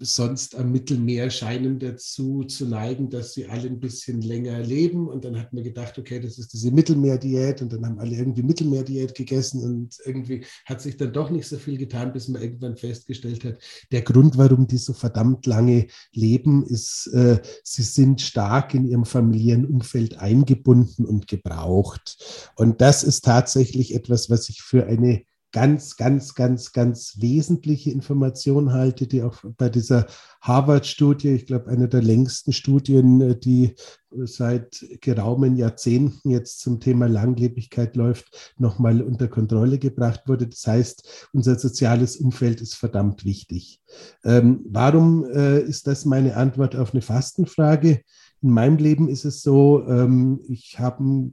[0.00, 5.08] sonst am Mittelmeer scheinen dazu zu neigen, dass sie alle ein bisschen länger leben.
[5.08, 8.42] Und dann hat man gedacht, okay, das ist diese Mittelmeerdiät und dann haben alle irgendwie
[8.42, 12.76] Mittelmeerdiät gegessen und irgendwie hat sich dann doch nicht so viel getan, bis man irgendwann
[12.76, 13.58] festgestellt hat,
[13.92, 19.04] der Grund, warum die so verdammt lange leben, ist, äh, sie sind stark in ihrem
[19.04, 22.50] familiären Umfeld eingebunden und gebraucht.
[22.56, 28.72] Und das ist tatsächlich etwas, was ich für eine ganz, ganz, ganz, ganz wesentliche Information
[28.72, 30.06] halte, die auch bei dieser
[30.40, 33.74] Harvard-Studie, ich glaube, eine der längsten Studien, äh, die
[34.10, 40.48] seit geraumen Jahrzehnten jetzt zum Thema Langlebigkeit läuft, nochmal unter Kontrolle gebracht wurde.
[40.48, 43.80] Das heißt, unser soziales Umfeld ist verdammt wichtig.
[44.24, 48.02] Ähm, warum äh, ist das meine Antwort auf eine Fastenfrage?
[48.42, 51.32] In meinem Leben ist es so, ähm, ich habe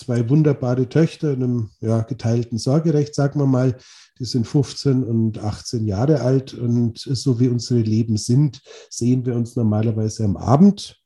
[0.00, 3.76] zwei wunderbare Töchter in einem ja, geteilten Sorgerecht, sagen wir mal.
[4.18, 8.60] Die sind 15 und 18 Jahre alt und so wie unsere Leben sind,
[8.90, 11.00] sehen wir uns normalerweise am Abend,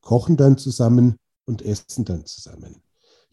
[0.00, 2.82] kochen dann zusammen und essen dann zusammen.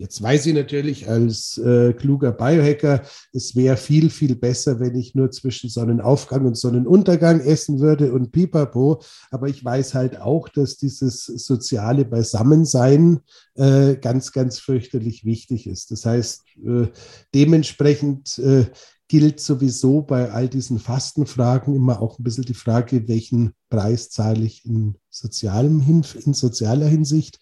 [0.01, 3.01] Jetzt weiß ich natürlich als äh, kluger Biohacker,
[3.33, 8.31] es wäre viel, viel besser, wenn ich nur zwischen Sonnenaufgang und Sonnenuntergang essen würde und
[8.31, 9.01] pipapo.
[9.29, 13.19] Aber ich weiß halt auch, dass dieses soziale Beisammensein
[13.55, 15.91] äh, ganz, ganz fürchterlich wichtig ist.
[15.91, 16.87] Das heißt, äh,
[17.35, 18.67] dementsprechend äh,
[19.09, 24.45] gilt sowieso bei all diesen Fastenfragen immer auch ein bisschen die Frage, welchen Preis zahle
[24.45, 25.83] ich in, sozialem
[26.25, 27.39] in sozialer Hinsicht,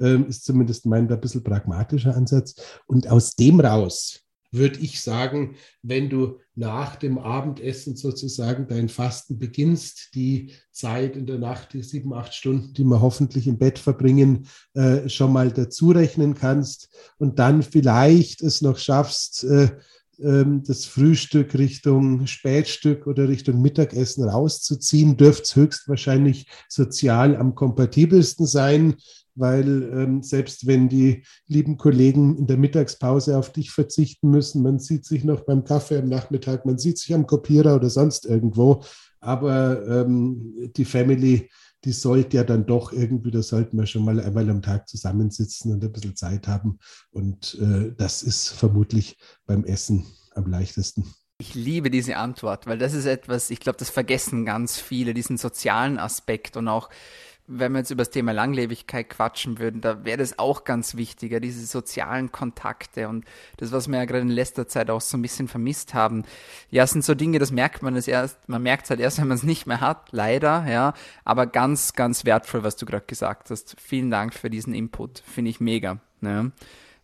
[0.00, 2.54] ähm, ist zumindest mein ein bisschen pragmatischer Ansatz.
[2.86, 4.20] Und aus dem raus
[4.52, 11.26] würde ich sagen, wenn du nach dem Abendessen sozusagen dein Fasten beginnst, die Zeit in
[11.26, 15.52] der Nacht, die sieben, acht Stunden, die wir hoffentlich im Bett verbringen, äh, schon mal
[15.52, 16.88] dazu rechnen kannst
[17.18, 19.70] und dann vielleicht es noch schaffst, äh,
[20.22, 28.46] ähm, das Frühstück Richtung Spätstück oder Richtung Mittagessen rauszuziehen, dürfte es höchstwahrscheinlich sozial am kompatibelsten
[28.46, 28.94] sein,
[29.34, 34.78] weil ähm, selbst wenn die lieben Kollegen in der Mittagspause auf dich verzichten müssen, man
[34.78, 38.82] sieht sich noch beim Kaffee am Nachmittag, man sieht sich am Kopierer oder sonst irgendwo,
[39.20, 41.48] aber ähm, die Family,
[41.84, 45.72] die sollte ja dann doch irgendwie, da sollten wir schon mal einmal am Tag zusammensitzen
[45.72, 46.78] und ein bisschen Zeit haben.
[47.10, 51.04] Und äh, das ist vermutlich beim Essen am leichtesten.
[51.40, 55.38] Ich liebe diese Antwort, weil das ist etwas, ich glaube, das vergessen ganz viele, diesen
[55.38, 56.90] sozialen Aspekt und auch
[57.46, 61.40] wenn wir jetzt über das Thema Langlebigkeit quatschen würden, da wäre das auch ganz wichtiger,
[61.40, 63.24] diese sozialen Kontakte und
[63.56, 66.24] das, was wir ja gerade in letzter Zeit auch so ein bisschen vermisst haben.
[66.70, 69.28] Ja, sind so Dinge, das merkt man es erst, man merkt es halt erst, wenn
[69.28, 73.50] man es nicht mehr hat, leider, ja, aber ganz, ganz wertvoll, was du gerade gesagt
[73.50, 73.76] hast.
[73.80, 75.98] Vielen Dank für diesen Input, finde ich mega.
[76.20, 76.52] Ne?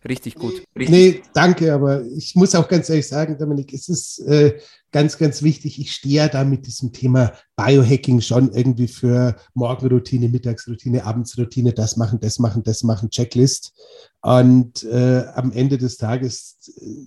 [0.07, 0.63] Richtig gut.
[0.77, 0.89] Richtig.
[0.89, 4.57] Nee, danke, aber ich muss auch ganz ehrlich sagen, Dominik, es ist äh,
[4.91, 5.79] ganz, ganz wichtig.
[5.79, 11.97] Ich stehe ja da mit diesem Thema Biohacking schon irgendwie für Morgenroutine, Mittagsroutine, Abendsroutine, das
[11.97, 13.73] machen, das machen, das machen, Checklist.
[14.21, 16.57] Und äh, am Ende des Tages,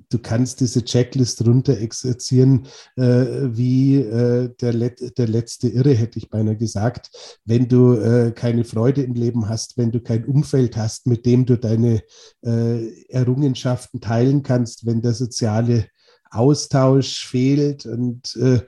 [0.09, 6.19] du kannst diese Checklist runter exerzieren, äh, wie äh, der, Let der letzte Irre, hätte
[6.19, 7.11] ich beinahe gesagt.
[7.45, 11.47] Wenn du äh, keine Freude im Leben hast, wenn du kein Umfeld hast, mit dem
[11.47, 12.03] du deine
[12.43, 15.89] äh, Errungenschaften teilen kannst, wenn der soziale
[16.31, 18.61] Austausch fehlt und äh,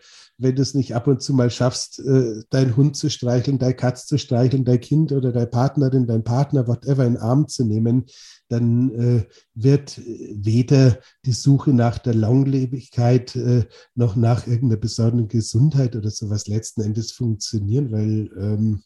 [0.43, 3.75] wenn du es nicht ab und zu mal schaffst, äh, deinen Hund zu streicheln, deine
[3.75, 7.65] Katze zu streicheln, dein Kind oder deine Partnerin, dein Partner, whatever, in den Arm zu
[7.65, 8.07] nehmen,
[8.49, 15.97] dann äh, wird weder die Suche nach der Langlebigkeit äh, noch nach irgendeiner besonderen Gesundheit
[15.97, 18.83] oder sowas letzten Endes funktionieren, weil ähm,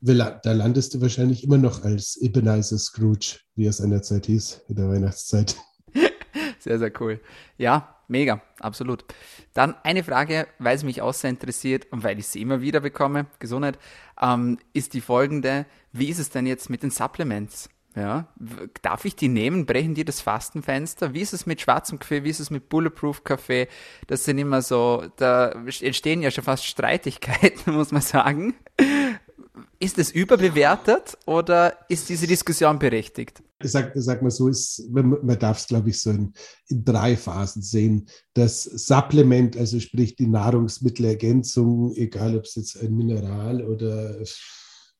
[0.00, 4.88] da landest du wahrscheinlich immer noch als Ebenezer Scrooge, wie er seinerzeit hieß, in der
[4.88, 5.56] Weihnachtszeit.
[6.58, 7.20] Sehr, sehr cool.
[7.56, 9.04] Ja, mega, absolut.
[9.54, 12.80] Dann eine Frage, weil es mich auch sehr interessiert und weil ich sie immer wieder
[12.80, 13.78] bekomme, Gesundheit,
[14.20, 15.66] ähm, ist die folgende.
[15.92, 17.70] Wie ist es denn jetzt mit den Supplements?
[17.96, 18.28] Ja,
[18.82, 19.66] darf ich die nehmen?
[19.66, 21.12] Brechen die das Fastenfenster?
[21.12, 22.22] Wie ist es mit schwarzem Kaffee?
[22.22, 23.66] Wie ist es mit Bulletproof Kaffee?
[24.06, 28.54] Das sind immer so, da entstehen ja schon fast Streitigkeiten, muss man sagen.
[29.78, 33.42] Ist es überbewertet oder ist diese Diskussion berechtigt?
[33.62, 36.32] Ich sag, sag mal so, ist, man darf es, glaube ich, so in,
[36.68, 38.06] in, drei Phasen sehen.
[38.32, 44.16] Das Supplement, also sprich die Nahrungsmittelergänzung, egal ob es jetzt ein Mineral oder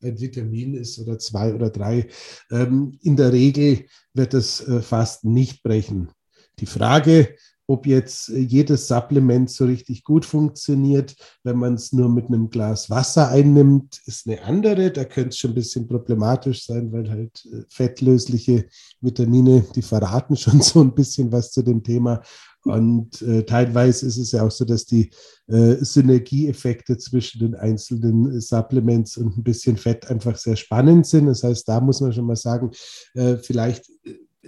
[0.03, 2.09] ein Vitamin ist oder zwei oder drei,
[2.51, 6.11] ähm, in der Regel wird das äh, Fasten nicht brechen.
[6.59, 7.37] Die Frage,
[7.71, 12.51] ob jetzt äh, jedes Supplement so richtig gut funktioniert, wenn man es nur mit einem
[12.51, 14.91] Glas Wasser einnimmt, ist eine andere.
[14.91, 18.67] Da könnte es schon ein bisschen problematisch sein, weil halt äh, fettlösliche
[19.01, 22.23] Vitamine, die verraten schon so ein bisschen was zu dem Thema.
[22.65, 25.09] Und äh, teilweise ist es ja auch so, dass die
[25.47, 31.27] äh, Synergieeffekte zwischen den einzelnen Supplements und ein bisschen Fett einfach sehr spannend sind.
[31.27, 32.73] Das heißt, da muss man schon mal sagen,
[33.15, 33.87] äh, vielleicht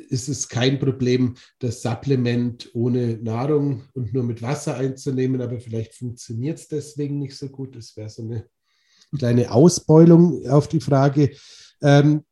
[0.09, 5.95] ist es kein Problem, das Supplement ohne Nahrung und nur mit Wasser einzunehmen, aber vielleicht
[5.95, 7.77] funktioniert es deswegen nicht so gut.
[7.77, 8.47] Das wäre so eine
[9.17, 11.37] kleine Ausbeulung auf die Frage.
[11.83, 12.25] Ähm,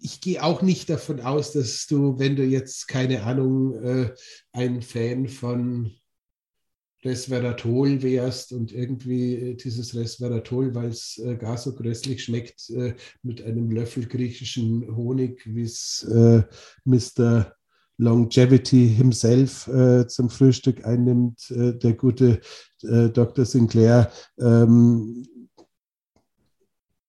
[0.00, 4.14] ich gehe auch nicht davon aus, dass du, wenn du jetzt keine Ahnung, äh,
[4.52, 5.92] ein Fan von
[7.04, 12.94] Resveratrol wärst und irgendwie äh, dieses Resveratrol, weil es äh, gar so grässlich schmeckt, äh,
[13.22, 16.06] mit einem Löffel griechischen Honig, wie es
[16.84, 17.52] Mr.
[17.98, 19.68] Longevity himself
[20.08, 22.40] zum Frühstück einnimmt, der gute
[22.80, 23.44] Dr.
[23.44, 24.12] Sinclair.
[24.38, 25.26] Ähm,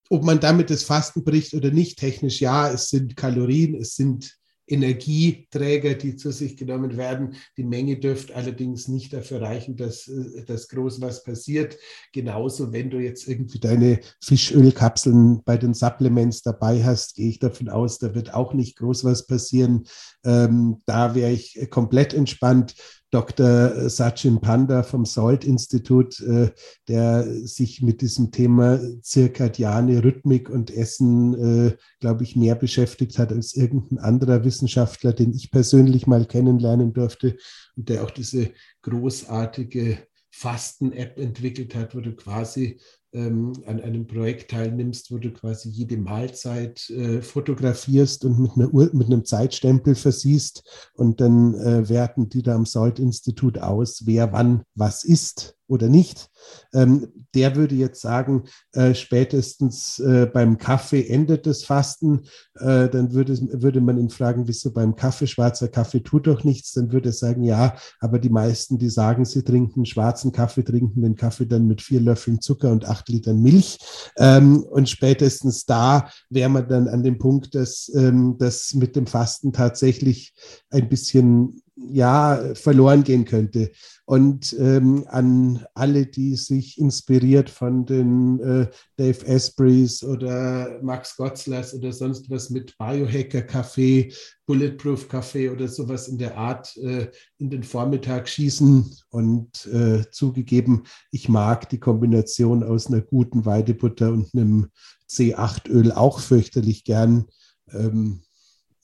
[0.08, 4.39] ob man damit das Fasten bricht oder nicht, technisch ja, es sind Kalorien, es sind
[4.70, 7.34] Energieträger, die zu sich genommen werden.
[7.56, 11.76] Die Menge dürfte allerdings nicht dafür reichen, dass, äh, dass groß was passiert.
[12.12, 17.68] Genauso, wenn du jetzt irgendwie deine Fischölkapseln bei den Supplements dabei hast, gehe ich davon
[17.68, 19.84] aus, da wird auch nicht groß was passieren.
[20.24, 22.74] Ähm, da wäre ich komplett entspannt.
[23.10, 23.90] Dr.
[23.90, 26.50] Sachin Panda vom Salt Institut, äh,
[26.88, 33.32] der sich mit diesem Thema zirkadiane Rhythmik und Essen, äh, glaube ich, mehr beschäftigt hat
[33.32, 37.36] als irgendein anderer Wissenschaftler, den ich persönlich mal kennenlernen durfte
[37.76, 38.50] und der auch diese
[38.82, 39.98] großartige
[40.30, 42.80] Fasten-App entwickelt hat, wo du quasi
[43.12, 48.72] ähm, an einem Projekt teilnimmst, wo du quasi jede Mahlzeit äh, fotografierst und mit, einer
[48.72, 54.32] Uhr, mit einem Zeitstempel versiehst und dann äh, werten die da am Salt-Institut aus, wer
[54.32, 55.56] wann was isst.
[55.70, 56.28] Oder nicht.
[56.74, 62.22] Ähm, der würde jetzt sagen, äh, spätestens äh, beim Kaffee endet das Fasten.
[62.56, 66.72] Äh, dann würde, würde man ihn fragen, wieso beim Kaffee, schwarzer Kaffee tut doch nichts.
[66.72, 71.02] Dann würde er sagen, ja, aber die meisten, die sagen, sie trinken schwarzen Kaffee, trinken
[71.02, 73.78] den Kaffee dann mit vier Löffeln Zucker und acht Litern Milch.
[74.18, 79.06] Ähm, und spätestens da wäre man dann an dem Punkt, dass ähm, das mit dem
[79.06, 80.34] Fasten tatsächlich
[80.70, 83.70] ein bisschen ja, verloren gehen könnte.
[84.04, 88.66] Und ähm, an alle, die sich inspiriert von den äh,
[88.96, 94.12] Dave Aspreys oder Max Gotzlers oder sonst was mit Biohacker Kaffee,
[94.46, 98.90] Bulletproof Kaffee oder sowas in der Art äh, in den Vormittag schießen.
[99.10, 104.70] Und äh, zugegeben, ich mag die Kombination aus einer guten Weidebutter und einem
[105.08, 107.26] C8-Öl auch fürchterlich gern.
[107.72, 108.22] Ähm,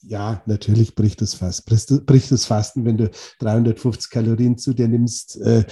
[0.07, 1.65] ja, natürlich bricht es fast.
[1.65, 5.39] Bricht es Fasten, wenn du 350 Kalorien zu dir nimmst.
[5.41, 5.65] Äh,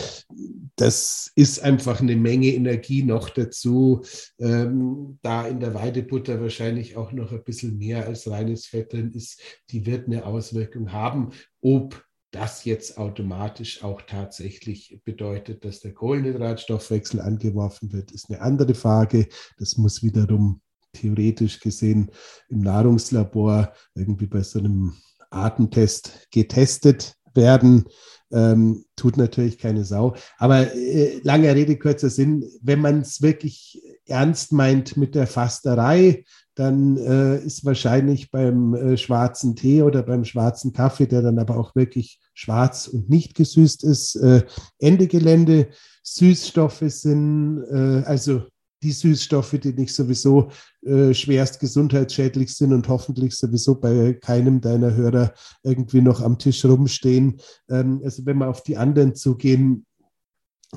[0.76, 4.04] das ist einfach eine Menge Energie noch dazu.
[4.38, 9.12] Ähm, da in der Weidebutter wahrscheinlich auch noch ein bisschen mehr als reines Fett drin
[9.14, 11.32] ist, die wird eine Auswirkung haben.
[11.62, 18.74] Ob das jetzt automatisch auch tatsächlich bedeutet, dass der Kohlenhydratstoffwechsel angeworfen wird, ist eine andere
[18.74, 19.30] Frage.
[19.58, 20.60] Das muss wiederum
[20.96, 22.10] theoretisch gesehen
[22.50, 24.94] im Nahrungslabor irgendwie bei so einem
[25.30, 27.86] Artentest getestet werden.
[28.32, 30.16] Ähm, tut natürlich keine Sau.
[30.38, 36.26] Aber äh, lange Rede, kurzer Sinn, wenn man es wirklich ernst meint mit der Fasterei,
[36.56, 41.58] dann äh, ist wahrscheinlich beim äh, schwarzen Tee oder beim schwarzen Kaffee, der dann aber
[41.58, 44.44] auch wirklich schwarz und nicht gesüßt ist, äh,
[44.80, 45.68] Ende Gelände.
[46.04, 48.44] Süßstoffe sind, äh, also
[48.86, 50.52] die Süßstoffe, die nicht sowieso
[50.84, 56.64] äh, schwerst gesundheitsschädlich sind und hoffentlich sowieso bei keinem deiner Hörer irgendwie noch am Tisch
[56.64, 57.42] rumstehen.
[57.68, 59.88] Ähm, also wenn wir auf die anderen zugehen,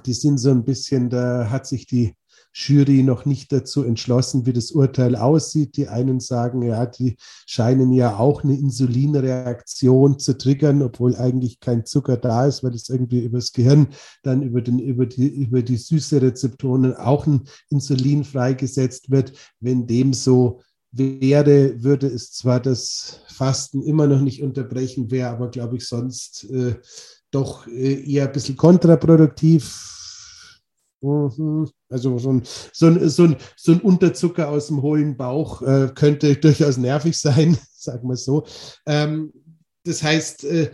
[0.06, 2.14] die sind so ein bisschen, da hat sich die
[2.58, 5.76] Jury noch nicht dazu entschlossen, wie das Urteil aussieht.
[5.76, 7.16] Die einen sagen, ja, die
[7.46, 12.88] scheinen ja auch eine Insulinreaktion zu triggern, obwohl eigentlich kein Zucker da ist, weil es
[12.88, 13.88] irgendwie übers Gehirn
[14.24, 19.32] dann über, den, über, die, über die süße Rezeptoren auch ein Insulin freigesetzt wird.
[19.60, 25.48] Wenn dem so wäre, würde es zwar das Fasten immer noch nicht unterbrechen, wäre aber,
[25.48, 26.74] glaube ich, sonst äh,
[27.30, 29.97] doch äh, eher ein bisschen kontraproduktiv.
[31.00, 35.90] Also so ein, so, ein, so, ein, so ein Unterzucker aus dem hohlen Bauch äh,
[35.94, 38.44] könnte durchaus nervig sein, sagen wir so.
[38.86, 39.32] Ähm,
[39.84, 40.70] das heißt, äh,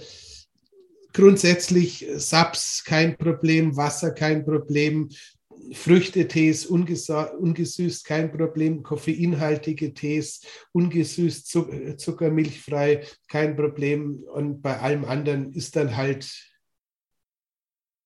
[1.13, 5.11] grundsätzlich Saps kein Problem, Wasser kein Problem,
[5.73, 11.49] Früchtetees ungesüßt kein Problem, koffeinhaltige Tees ungesüßt,
[11.99, 16.31] zuckermilchfrei kein Problem und bei allem anderen ist dann halt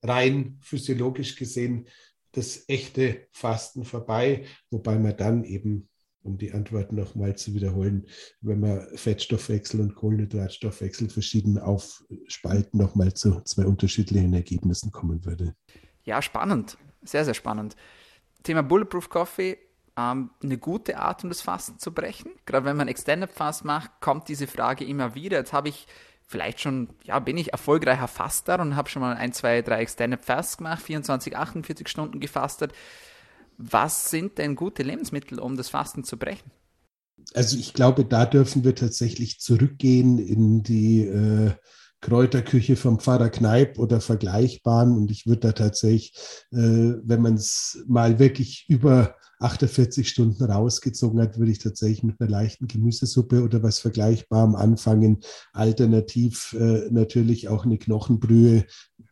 [0.03, 1.89] rein physiologisch gesehen
[2.33, 5.89] das echte Fasten vorbei, wobei man dann eben,
[6.23, 8.07] um die Antwort nochmal zu wiederholen,
[8.41, 15.55] wenn man Fettstoffwechsel und Kohlenhydratstoffwechsel verschieden aufspalten, nochmal zu zwei unterschiedlichen Ergebnissen kommen würde.
[16.05, 16.77] Ja, spannend.
[17.03, 17.77] Sehr, sehr spannend.
[18.43, 19.59] Thema Bulletproof Coffee,
[19.97, 22.31] ähm, eine gute Art, um das Fasten zu brechen.
[22.47, 25.39] Gerade wenn man Extended Fast macht, kommt diese Frage immer wieder.
[25.39, 25.87] Jetzt habe ich
[26.29, 30.23] vielleicht schon, ja, bin ich erfolgreicher Faster und habe schon mal ein, zwei, drei Extended
[30.23, 32.73] Fasts gemacht, 24, 48 Stunden gefastet.
[33.57, 36.51] Was sind denn gute Lebensmittel, um das Fasten zu brechen?
[37.35, 41.53] Also ich glaube, da dürfen wir tatsächlich zurückgehen in die äh,
[42.01, 44.97] Kräuterküche vom Pfarrer Kneip oder vergleichbaren.
[44.97, 46.13] Und ich würde da tatsächlich,
[46.53, 46.57] äh,
[47.03, 52.31] wenn man es mal wirklich über 48 Stunden rausgezogen hat, würde ich tatsächlich mit einer
[52.31, 55.21] leichten Gemüsesuppe oder was Vergleichbarem anfangen.
[55.53, 58.65] Alternativ äh, natürlich auch eine Knochenbrühe,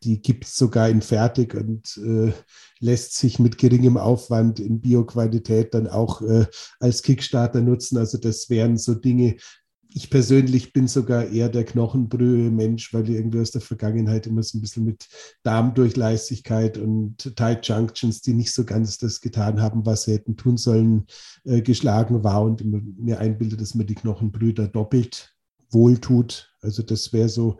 [0.02, 2.32] die gibt es sogar in fertig und äh,
[2.80, 6.46] lässt sich mit geringem Aufwand in Bioqualität dann auch äh,
[6.80, 7.96] als Kickstarter nutzen.
[7.98, 9.36] Also das wären so Dinge,
[9.96, 14.59] ich persönlich bin sogar eher der Knochenbrühe-Mensch, weil ich irgendwie aus der Vergangenheit immer so
[14.59, 15.09] ein bisschen mit
[15.42, 20.59] Darmdurchlässigkeit und Tight Junctions, die nicht so ganz das getan haben, was sie hätten tun
[20.59, 21.06] sollen,
[21.44, 25.35] äh, geschlagen war und mir einbildet, dass mir die Knochenbrühe da doppelt
[25.70, 26.54] wohltut.
[26.61, 27.56] Also das wäre so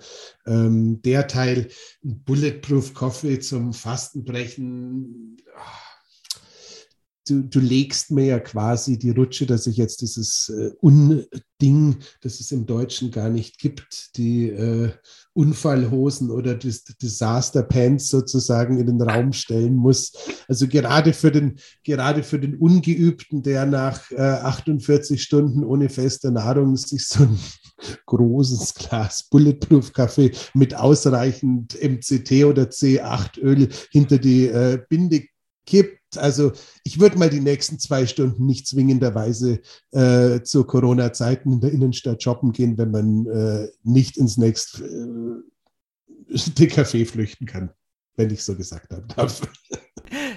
[0.47, 1.69] ähm, der Teil.
[2.03, 5.39] Bulletproof Coffee zum Fastenbrechen.
[7.29, 12.41] Du, du legst mir ja quasi die Rutsche, dass ich jetzt dieses äh, Unding, das
[12.41, 14.91] es im Deutschen gar nicht gibt, die äh,
[15.35, 20.13] Unfallhosen oder das Disaster Pants sozusagen in den Raum stellen muss.
[20.49, 26.31] Also gerade für den, gerade für den Ungeübten, der nach äh, 48 Stunden ohne feste
[26.31, 27.39] Nahrung sich so ein
[28.07, 35.25] großes Glas Bulletproof Kaffee mit ausreichend MCT oder C8 Öl hinter die äh, Binde
[35.67, 36.01] kippt.
[36.19, 36.53] Also
[36.85, 39.61] ich würde mal die nächsten zwei Stunden nicht zwingenderweise
[39.93, 46.35] äh, zu Corona-Zeiten in der Innenstadt shoppen gehen, wenn man äh, nicht ins nächste äh,
[46.67, 47.71] Café flüchten kann,
[48.17, 49.43] wenn ich so gesagt darf.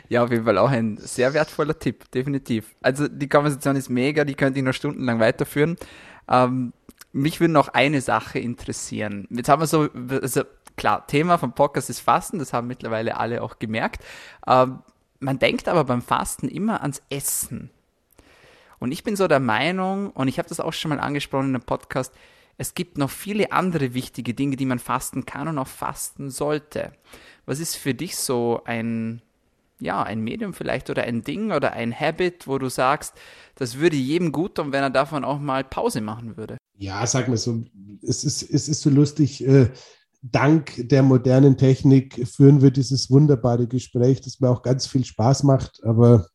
[0.09, 2.75] Ja, auf jeden Fall auch ein sehr wertvoller Tipp, definitiv.
[2.81, 5.77] Also die Konversation ist mega, die könnte ich noch stundenlang weiterführen.
[6.27, 6.73] Ähm,
[7.11, 9.27] mich würde noch eine Sache interessieren.
[9.29, 9.89] Jetzt haben wir so,
[10.21, 10.43] also
[10.77, 14.03] klar, Thema vom Podcast ist Fasten, das haben mittlerweile alle auch gemerkt.
[14.47, 14.79] Ähm,
[15.19, 17.69] man denkt aber beim Fasten immer ans Essen.
[18.79, 21.55] Und ich bin so der Meinung, und ich habe das auch schon mal angesprochen in
[21.55, 22.13] einem Podcast,
[22.57, 26.91] es gibt noch viele andere wichtige Dinge, die man fasten kann und auch fasten sollte.
[27.45, 29.21] Was ist für dich so ein,
[29.79, 33.13] ja, ein Medium vielleicht oder ein Ding oder ein Habit, wo du sagst,
[33.55, 36.57] das würde jedem gut tun, wenn er davon auch mal Pause machen würde?
[36.77, 37.63] Ja, sag mal so,
[38.01, 39.69] es ist, es ist so lustig, äh,
[40.21, 45.43] dank der modernen Technik führen wir dieses wunderbare Gespräch, das mir auch ganz viel Spaß
[45.43, 46.27] macht, aber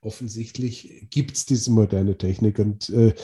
[0.00, 2.58] offensichtlich gibt es diese moderne Technik.
[2.58, 3.14] Und äh,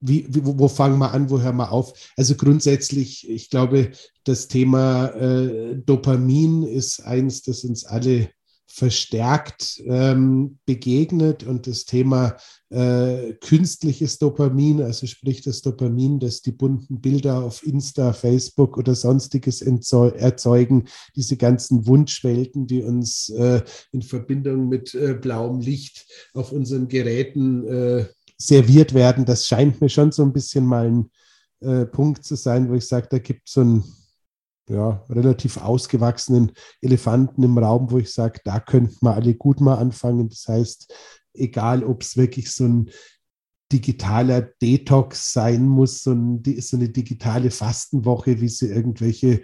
[0.00, 2.12] wie, wie, wo fangen wir an, wo hören wir auf?
[2.16, 3.92] Also grundsätzlich, ich glaube,
[4.24, 8.28] das Thema äh, Dopamin ist eins, das uns alle
[8.66, 11.44] verstärkt ähm, begegnet.
[11.44, 12.36] Und das Thema
[12.70, 18.94] äh, künstliches Dopamin, also sprich das Dopamin, das die bunten Bilder auf Insta, Facebook oder
[18.94, 20.84] sonstiges erzeugen,
[21.14, 23.62] diese ganzen Wunschwelten, die uns äh,
[23.92, 28.06] in Verbindung mit äh, blauem Licht auf unseren Geräten äh,
[28.36, 31.10] serviert werden, das scheint mir schon so ein bisschen mal ein
[31.60, 33.84] äh, Punkt zu sein, wo ich sage, da gibt es so ein
[34.68, 39.76] ja, relativ ausgewachsenen Elefanten im Raum, wo ich sage, da könnten wir alle gut mal
[39.76, 40.28] anfangen.
[40.28, 40.92] Das heißt,
[41.34, 42.90] egal ob es wirklich so ein
[43.72, 49.42] digitaler Detox sein muss, so, ein, so eine digitale Fastenwoche, wie sie irgendwelche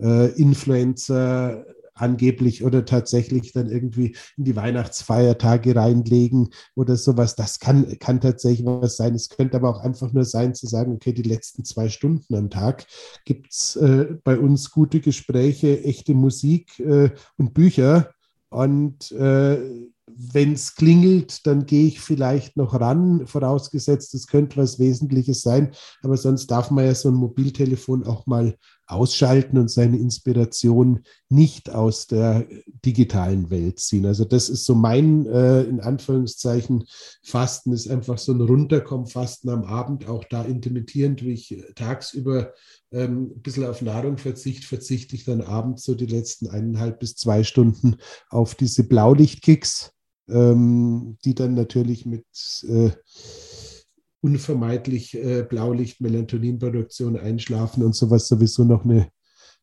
[0.00, 1.64] äh, Influencer
[1.98, 7.36] angeblich oder tatsächlich dann irgendwie in die Weihnachtsfeiertage reinlegen oder sowas.
[7.36, 9.14] Das kann, kann tatsächlich was sein.
[9.14, 12.50] Es könnte aber auch einfach nur sein, zu sagen, okay, die letzten zwei Stunden am
[12.50, 12.86] Tag
[13.24, 18.10] gibt es äh, bei uns gute Gespräche, echte Musik äh, und Bücher.
[18.50, 19.58] Und äh,
[20.06, 25.72] wenn es klingelt, dann gehe ich vielleicht noch ran, vorausgesetzt, es könnte was Wesentliches sein.
[26.02, 28.56] Aber sonst darf man ja so ein Mobiltelefon auch mal
[28.88, 32.46] ausschalten und seine Inspiration nicht aus der
[32.84, 34.06] digitalen Welt ziehen.
[34.06, 36.84] Also das ist so mein, äh, in Anführungszeichen,
[37.22, 42.54] Fasten ist einfach so ein Runterkommen, Fasten am Abend, auch da intermittierend, wie ich tagsüber
[42.90, 47.14] ähm, ein bisschen auf Nahrung verzichte, verzichte ich dann abends so die letzten eineinhalb bis
[47.14, 47.96] zwei Stunden
[48.30, 49.92] auf diese Blaulichtkicks,
[50.30, 52.24] ähm, die dann natürlich mit
[52.66, 52.90] äh,
[54.20, 59.08] unvermeidlich äh, Blaulicht, Melatoninproduktion, Einschlafen und sowas sowieso noch eine,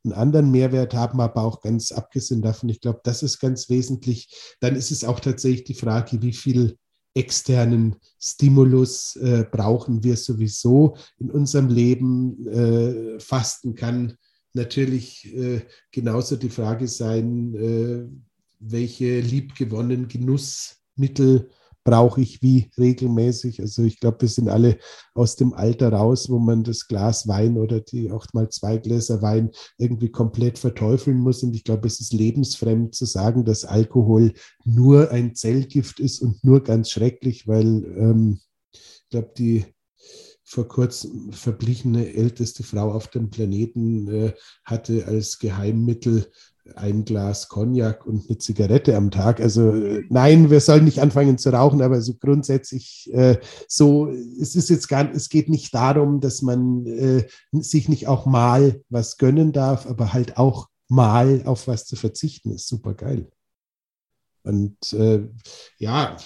[0.03, 4.55] einen anderen Mehrwert haben, aber auch ganz abgesehen davon, ich glaube, das ist ganz wesentlich.
[4.59, 6.77] Dann ist es auch tatsächlich die Frage, wie viel
[7.15, 12.47] externen Stimulus äh, brauchen wir sowieso in unserem Leben.
[12.47, 14.17] Äh, Fasten kann
[14.53, 18.05] natürlich äh, genauso die Frage sein, äh,
[18.59, 21.49] welche liebgewonnenen Genussmittel
[21.85, 23.61] brauche ich wie regelmäßig.
[23.61, 24.79] Also ich glaube, wir sind alle
[25.13, 29.21] aus dem Alter raus, wo man das Glas Wein oder die auch mal zwei Gläser
[29.21, 31.43] Wein irgendwie komplett verteufeln muss.
[31.43, 34.33] Und ich glaube, es ist lebensfremd zu sagen, dass Alkohol
[34.65, 38.39] nur ein Zellgift ist und nur ganz schrecklich, weil ähm,
[38.73, 39.65] ich glaube, die
[40.43, 44.33] vor kurzem verblichene älteste Frau auf dem Planeten äh,
[44.63, 46.31] hatte als Geheimmittel
[46.75, 49.39] ein Glas Cognac und eine Zigarette am Tag.
[49.39, 49.71] Also
[50.09, 53.37] nein, wir sollen nicht anfangen zu rauchen, aber so grundsätzlich äh,
[53.67, 58.25] so, es ist jetzt gar, es geht nicht darum, dass man äh, sich nicht auch
[58.25, 63.27] mal was gönnen darf, aber halt auch mal auf was zu verzichten, ist super geil.
[64.45, 65.21] Und äh,
[65.79, 66.17] ja,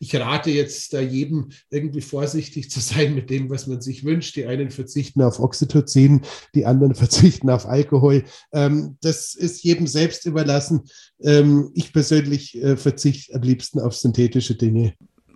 [0.00, 4.34] ich rate jetzt da jedem irgendwie vorsichtig zu sein mit dem, was man sich wünscht.
[4.34, 6.22] Die einen verzichten auf Oxytocin,
[6.54, 8.24] die anderen verzichten auf Alkohol.
[8.52, 10.82] Ähm, das ist jedem selbst überlassen.
[11.22, 14.94] Ähm, ich persönlich äh, verzichte am liebsten auf synthetische Dinge.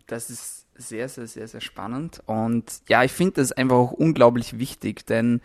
[0.09, 2.23] Das ist sehr, sehr, sehr, sehr spannend.
[2.27, 5.41] Und ja, ich finde das einfach auch unglaublich wichtig, denn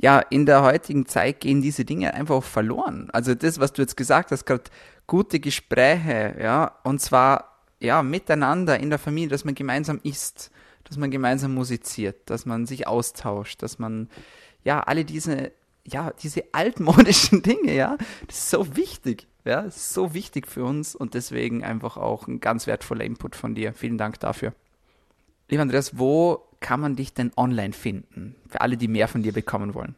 [0.00, 3.08] ja, in der heutigen Zeit gehen diese Dinge einfach verloren.
[3.12, 4.64] Also das, was du jetzt gesagt hast, gerade
[5.08, 10.52] gute Gespräche, ja, und zwar ja miteinander in der Familie, dass man gemeinsam isst,
[10.84, 14.08] dass man gemeinsam musiziert, dass man sich austauscht, dass man
[14.62, 15.50] ja alle diese
[15.84, 17.96] ja diese altmodischen Dinge, ja,
[18.28, 22.68] das ist so wichtig, ja, so wichtig für uns und deswegen einfach auch ein ganz
[22.68, 23.72] wertvoller Input von dir.
[23.72, 24.52] Vielen Dank dafür.
[25.48, 28.36] Lieber Andreas, wo kann man dich denn online finden?
[28.48, 29.96] Für alle, die mehr von dir bekommen wollen.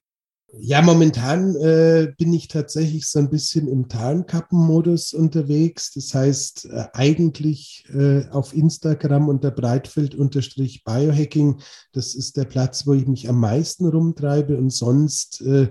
[0.59, 5.93] Ja, momentan äh, bin ich tatsächlich so ein bisschen im Tarnkappenmodus unterwegs.
[5.93, 11.61] Das heißt, äh, eigentlich äh, auf Instagram unter Breitfeld-Biohacking.
[11.93, 14.57] Das ist der Platz, wo ich mich am meisten rumtreibe.
[14.57, 15.69] Und sonst äh,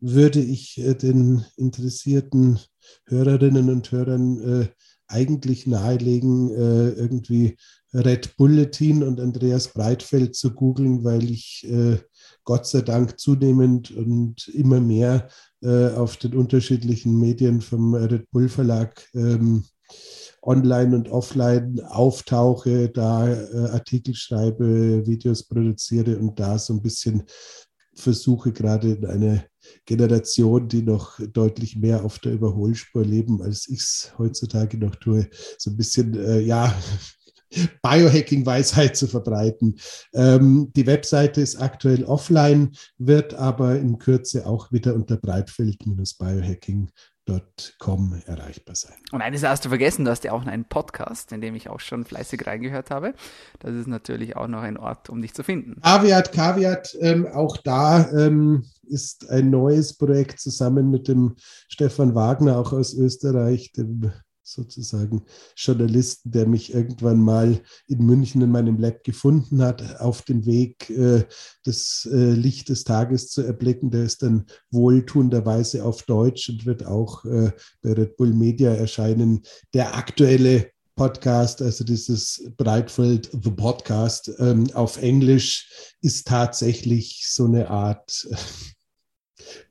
[0.00, 2.60] würde ich äh, den interessierten
[3.06, 4.68] Hörerinnen und Hörern äh,
[5.06, 7.58] eigentlich nahelegen, irgendwie
[7.94, 11.98] Red Bulletin und Andreas Breitfeld zu googeln, weil ich äh,
[12.44, 15.28] Gott sei Dank zunehmend und immer mehr
[15.62, 19.64] äh, auf den unterschiedlichen Medien vom Red Bull Verlag ähm,
[20.42, 27.24] online und offline auftauche, da äh, Artikel schreibe, Videos produziere und da so ein bisschen
[27.94, 29.46] versuche gerade in eine
[29.86, 35.28] Generation, die noch deutlich mehr auf der Überholspur leben, als ich es heutzutage noch tue,
[35.58, 36.74] so ein bisschen, äh, ja,
[37.82, 39.76] Biohacking-Weisheit zu verbreiten.
[40.12, 46.88] Ähm, die Webseite ist aktuell offline, wird aber in Kürze auch wieder unter breitfeld-biohacking
[47.78, 48.96] Com erreichbar sein.
[49.10, 51.80] Und eines hast du vergessen, du hast ja auch einen Podcast, in dem ich auch
[51.80, 53.14] schon fleißig reingehört habe.
[53.60, 55.80] Das ist natürlich auch noch ein Ort, um dich zu finden.
[55.80, 61.36] Kaviat, Kaviat, ähm, auch da ähm, ist ein neues Projekt zusammen mit dem
[61.68, 64.12] Stefan Wagner, auch aus Österreich, dem
[64.44, 65.22] sozusagen
[65.56, 70.90] Journalisten, der mich irgendwann mal in München in meinem Lab gefunden hat, auf dem Weg
[70.90, 71.24] äh,
[71.64, 73.90] das äh, Licht des Tages zu erblicken.
[73.90, 77.50] Der ist dann wohltuenderweise auf Deutsch und wird auch äh,
[77.82, 79.42] bei Red Bull Media erscheinen.
[79.72, 87.68] Der aktuelle Podcast, also dieses Breitfeld The Podcast ähm, auf Englisch, ist tatsächlich so eine
[87.68, 88.28] Art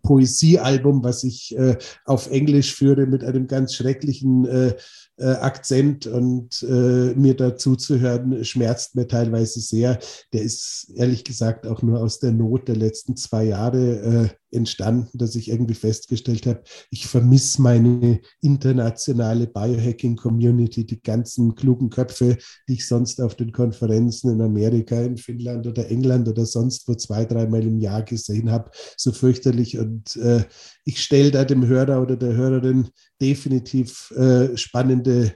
[0.01, 4.75] Poesiealbum, was ich äh, auf Englisch führe mit einem ganz schrecklichen äh,
[5.17, 9.99] äh, Akzent und äh, mir dazu zu hören, schmerzt mir teilweise sehr.
[10.33, 15.17] Der ist ehrlich gesagt auch nur aus der Not der letzten zwei Jahre äh, entstanden,
[15.17, 22.37] dass ich irgendwie festgestellt habe, ich vermisse meine internationale Biohacking-Community, die ganzen klugen Köpfe,
[22.67, 26.93] die ich sonst auf den Konferenzen in Amerika, in Finnland oder England oder sonst wo
[26.95, 29.77] zwei, dreimal im Jahr gesehen habe, so fürchterlich.
[29.79, 30.43] Und äh,
[30.85, 32.89] ich stelle da dem Hörer oder der Hörerin
[33.23, 35.33] definitiv äh, spannende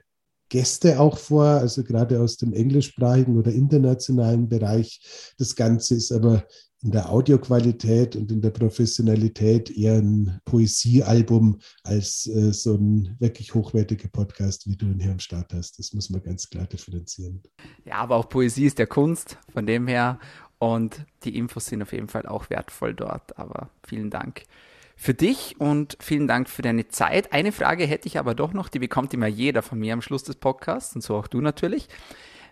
[0.50, 5.34] Gäste auch vor, also gerade aus dem englischsprachigen oder internationalen Bereich.
[5.38, 6.46] Das Ganze ist aber
[6.84, 13.54] in der Audioqualität und in der Professionalität eher ein Poesiealbum als äh, so ein wirklich
[13.54, 15.80] hochwertiger Podcast, wie du ihn hier am Start hast.
[15.80, 17.42] Das muss man ganz klar differenzieren.
[17.86, 20.20] Ja, aber auch Poesie ist der Kunst, von dem her.
[20.60, 23.38] Und die Infos sind auf jeden Fall auch wertvoll dort.
[23.40, 24.44] Aber vielen Dank
[24.98, 27.32] für dich und vielen Dank für deine Zeit.
[27.32, 30.24] Eine Frage hätte ich aber doch noch, die bekommt immer jeder von mir am Schluss
[30.24, 31.88] des Podcasts und so auch du natürlich.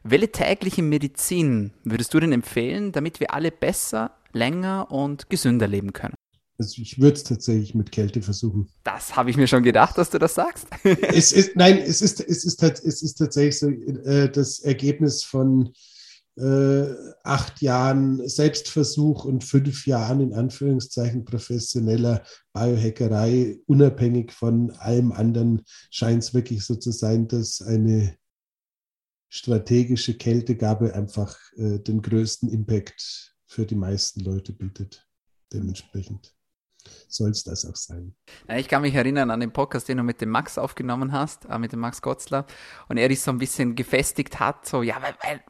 [0.03, 5.91] Welche tägliche Medizin würdest du denn empfehlen, damit wir alle besser, länger und gesünder leben
[5.91, 6.13] können?
[6.59, 8.69] Also ich würde es tatsächlich mit Kälte versuchen.
[8.83, 10.67] Das habe ich mir schon gedacht, dass du das sagst.
[10.83, 15.73] es ist, nein, es ist, es ist, es ist tatsächlich so äh, das Ergebnis von
[16.37, 22.23] äh, acht Jahren Selbstversuch und fünf Jahren in Anführungszeichen professioneller
[22.53, 28.17] Biohackerei, unabhängig von allem anderen, scheint es wirklich so zu sein, dass eine
[29.29, 35.07] strategische Kältegabe einfach äh, den größten Impact für die meisten Leute bietet.
[35.53, 36.34] Dementsprechend
[37.07, 38.13] soll es das auch sein.
[38.55, 41.57] Ich kann mich erinnern an den Podcast, den du mit dem Max aufgenommen hast, äh,
[41.57, 42.45] mit dem Max Gotzler,
[42.87, 44.95] und er dich so ein bisschen gefestigt hat, so, ja,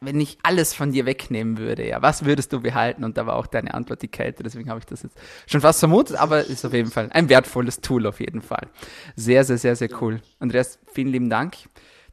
[0.00, 3.04] wenn ich alles von dir wegnehmen würde, ja, was würdest du behalten?
[3.04, 5.80] Und da war auch deine Antwort die Kälte, deswegen habe ich das jetzt schon fast
[5.80, 8.68] vermutet, aber ist auf jeden Fall ein wertvolles Tool auf jeden Fall.
[9.16, 10.20] Sehr, sehr, sehr, sehr cool.
[10.38, 11.56] Andreas, vielen lieben Dank.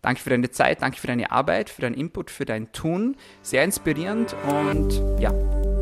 [0.02, 3.16] Danke für deine Zeit, danke für deine Arbeit, für deinen Input, für dein Tun.
[3.41, 5.32] Sehr inspirierend und ja,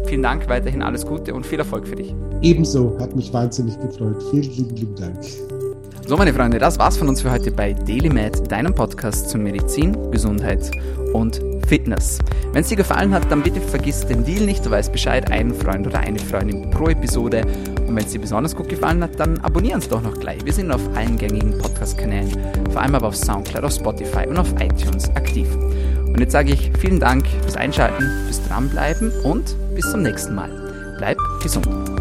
[0.05, 2.13] vielen Dank, weiterhin alles Gute und viel Erfolg für dich.
[2.41, 4.23] Ebenso, hat mich wahnsinnig gefreut.
[4.31, 5.17] Vielen lieben, lieben Dank.
[6.07, 10.11] So, meine Freunde, das war's von uns für heute bei DailyMed, deinem Podcast zu Medizin,
[10.11, 10.71] Gesundheit
[11.13, 12.19] und Fitness.
[12.51, 14.65] Wenn es dir gefallen hat, dann bitte vergiss den Deal nicht.
[14.65, 17.45] Du weißt Bescheid, einen Freund oder eine Freundin pro Episode.
[17.87, 20.43] Und wenn es dir besonders gut gefallen hat, dann abonnieren uns doch noch gleich.
[20.43, 22.31] Wir sind auf allen gängigen Podcast-Kanälen,
[22.71, 25.47] vor allem aber auf Soundcloud, auf Spotify und auf iTunes aktiv.
[26.13, 30.49] Und jetzt sage ich vielen Dank fürs Einschalten, fürs Dranbleiben und bis zum nächsten Mal.
[30.97, 32.00] Bleib gesund.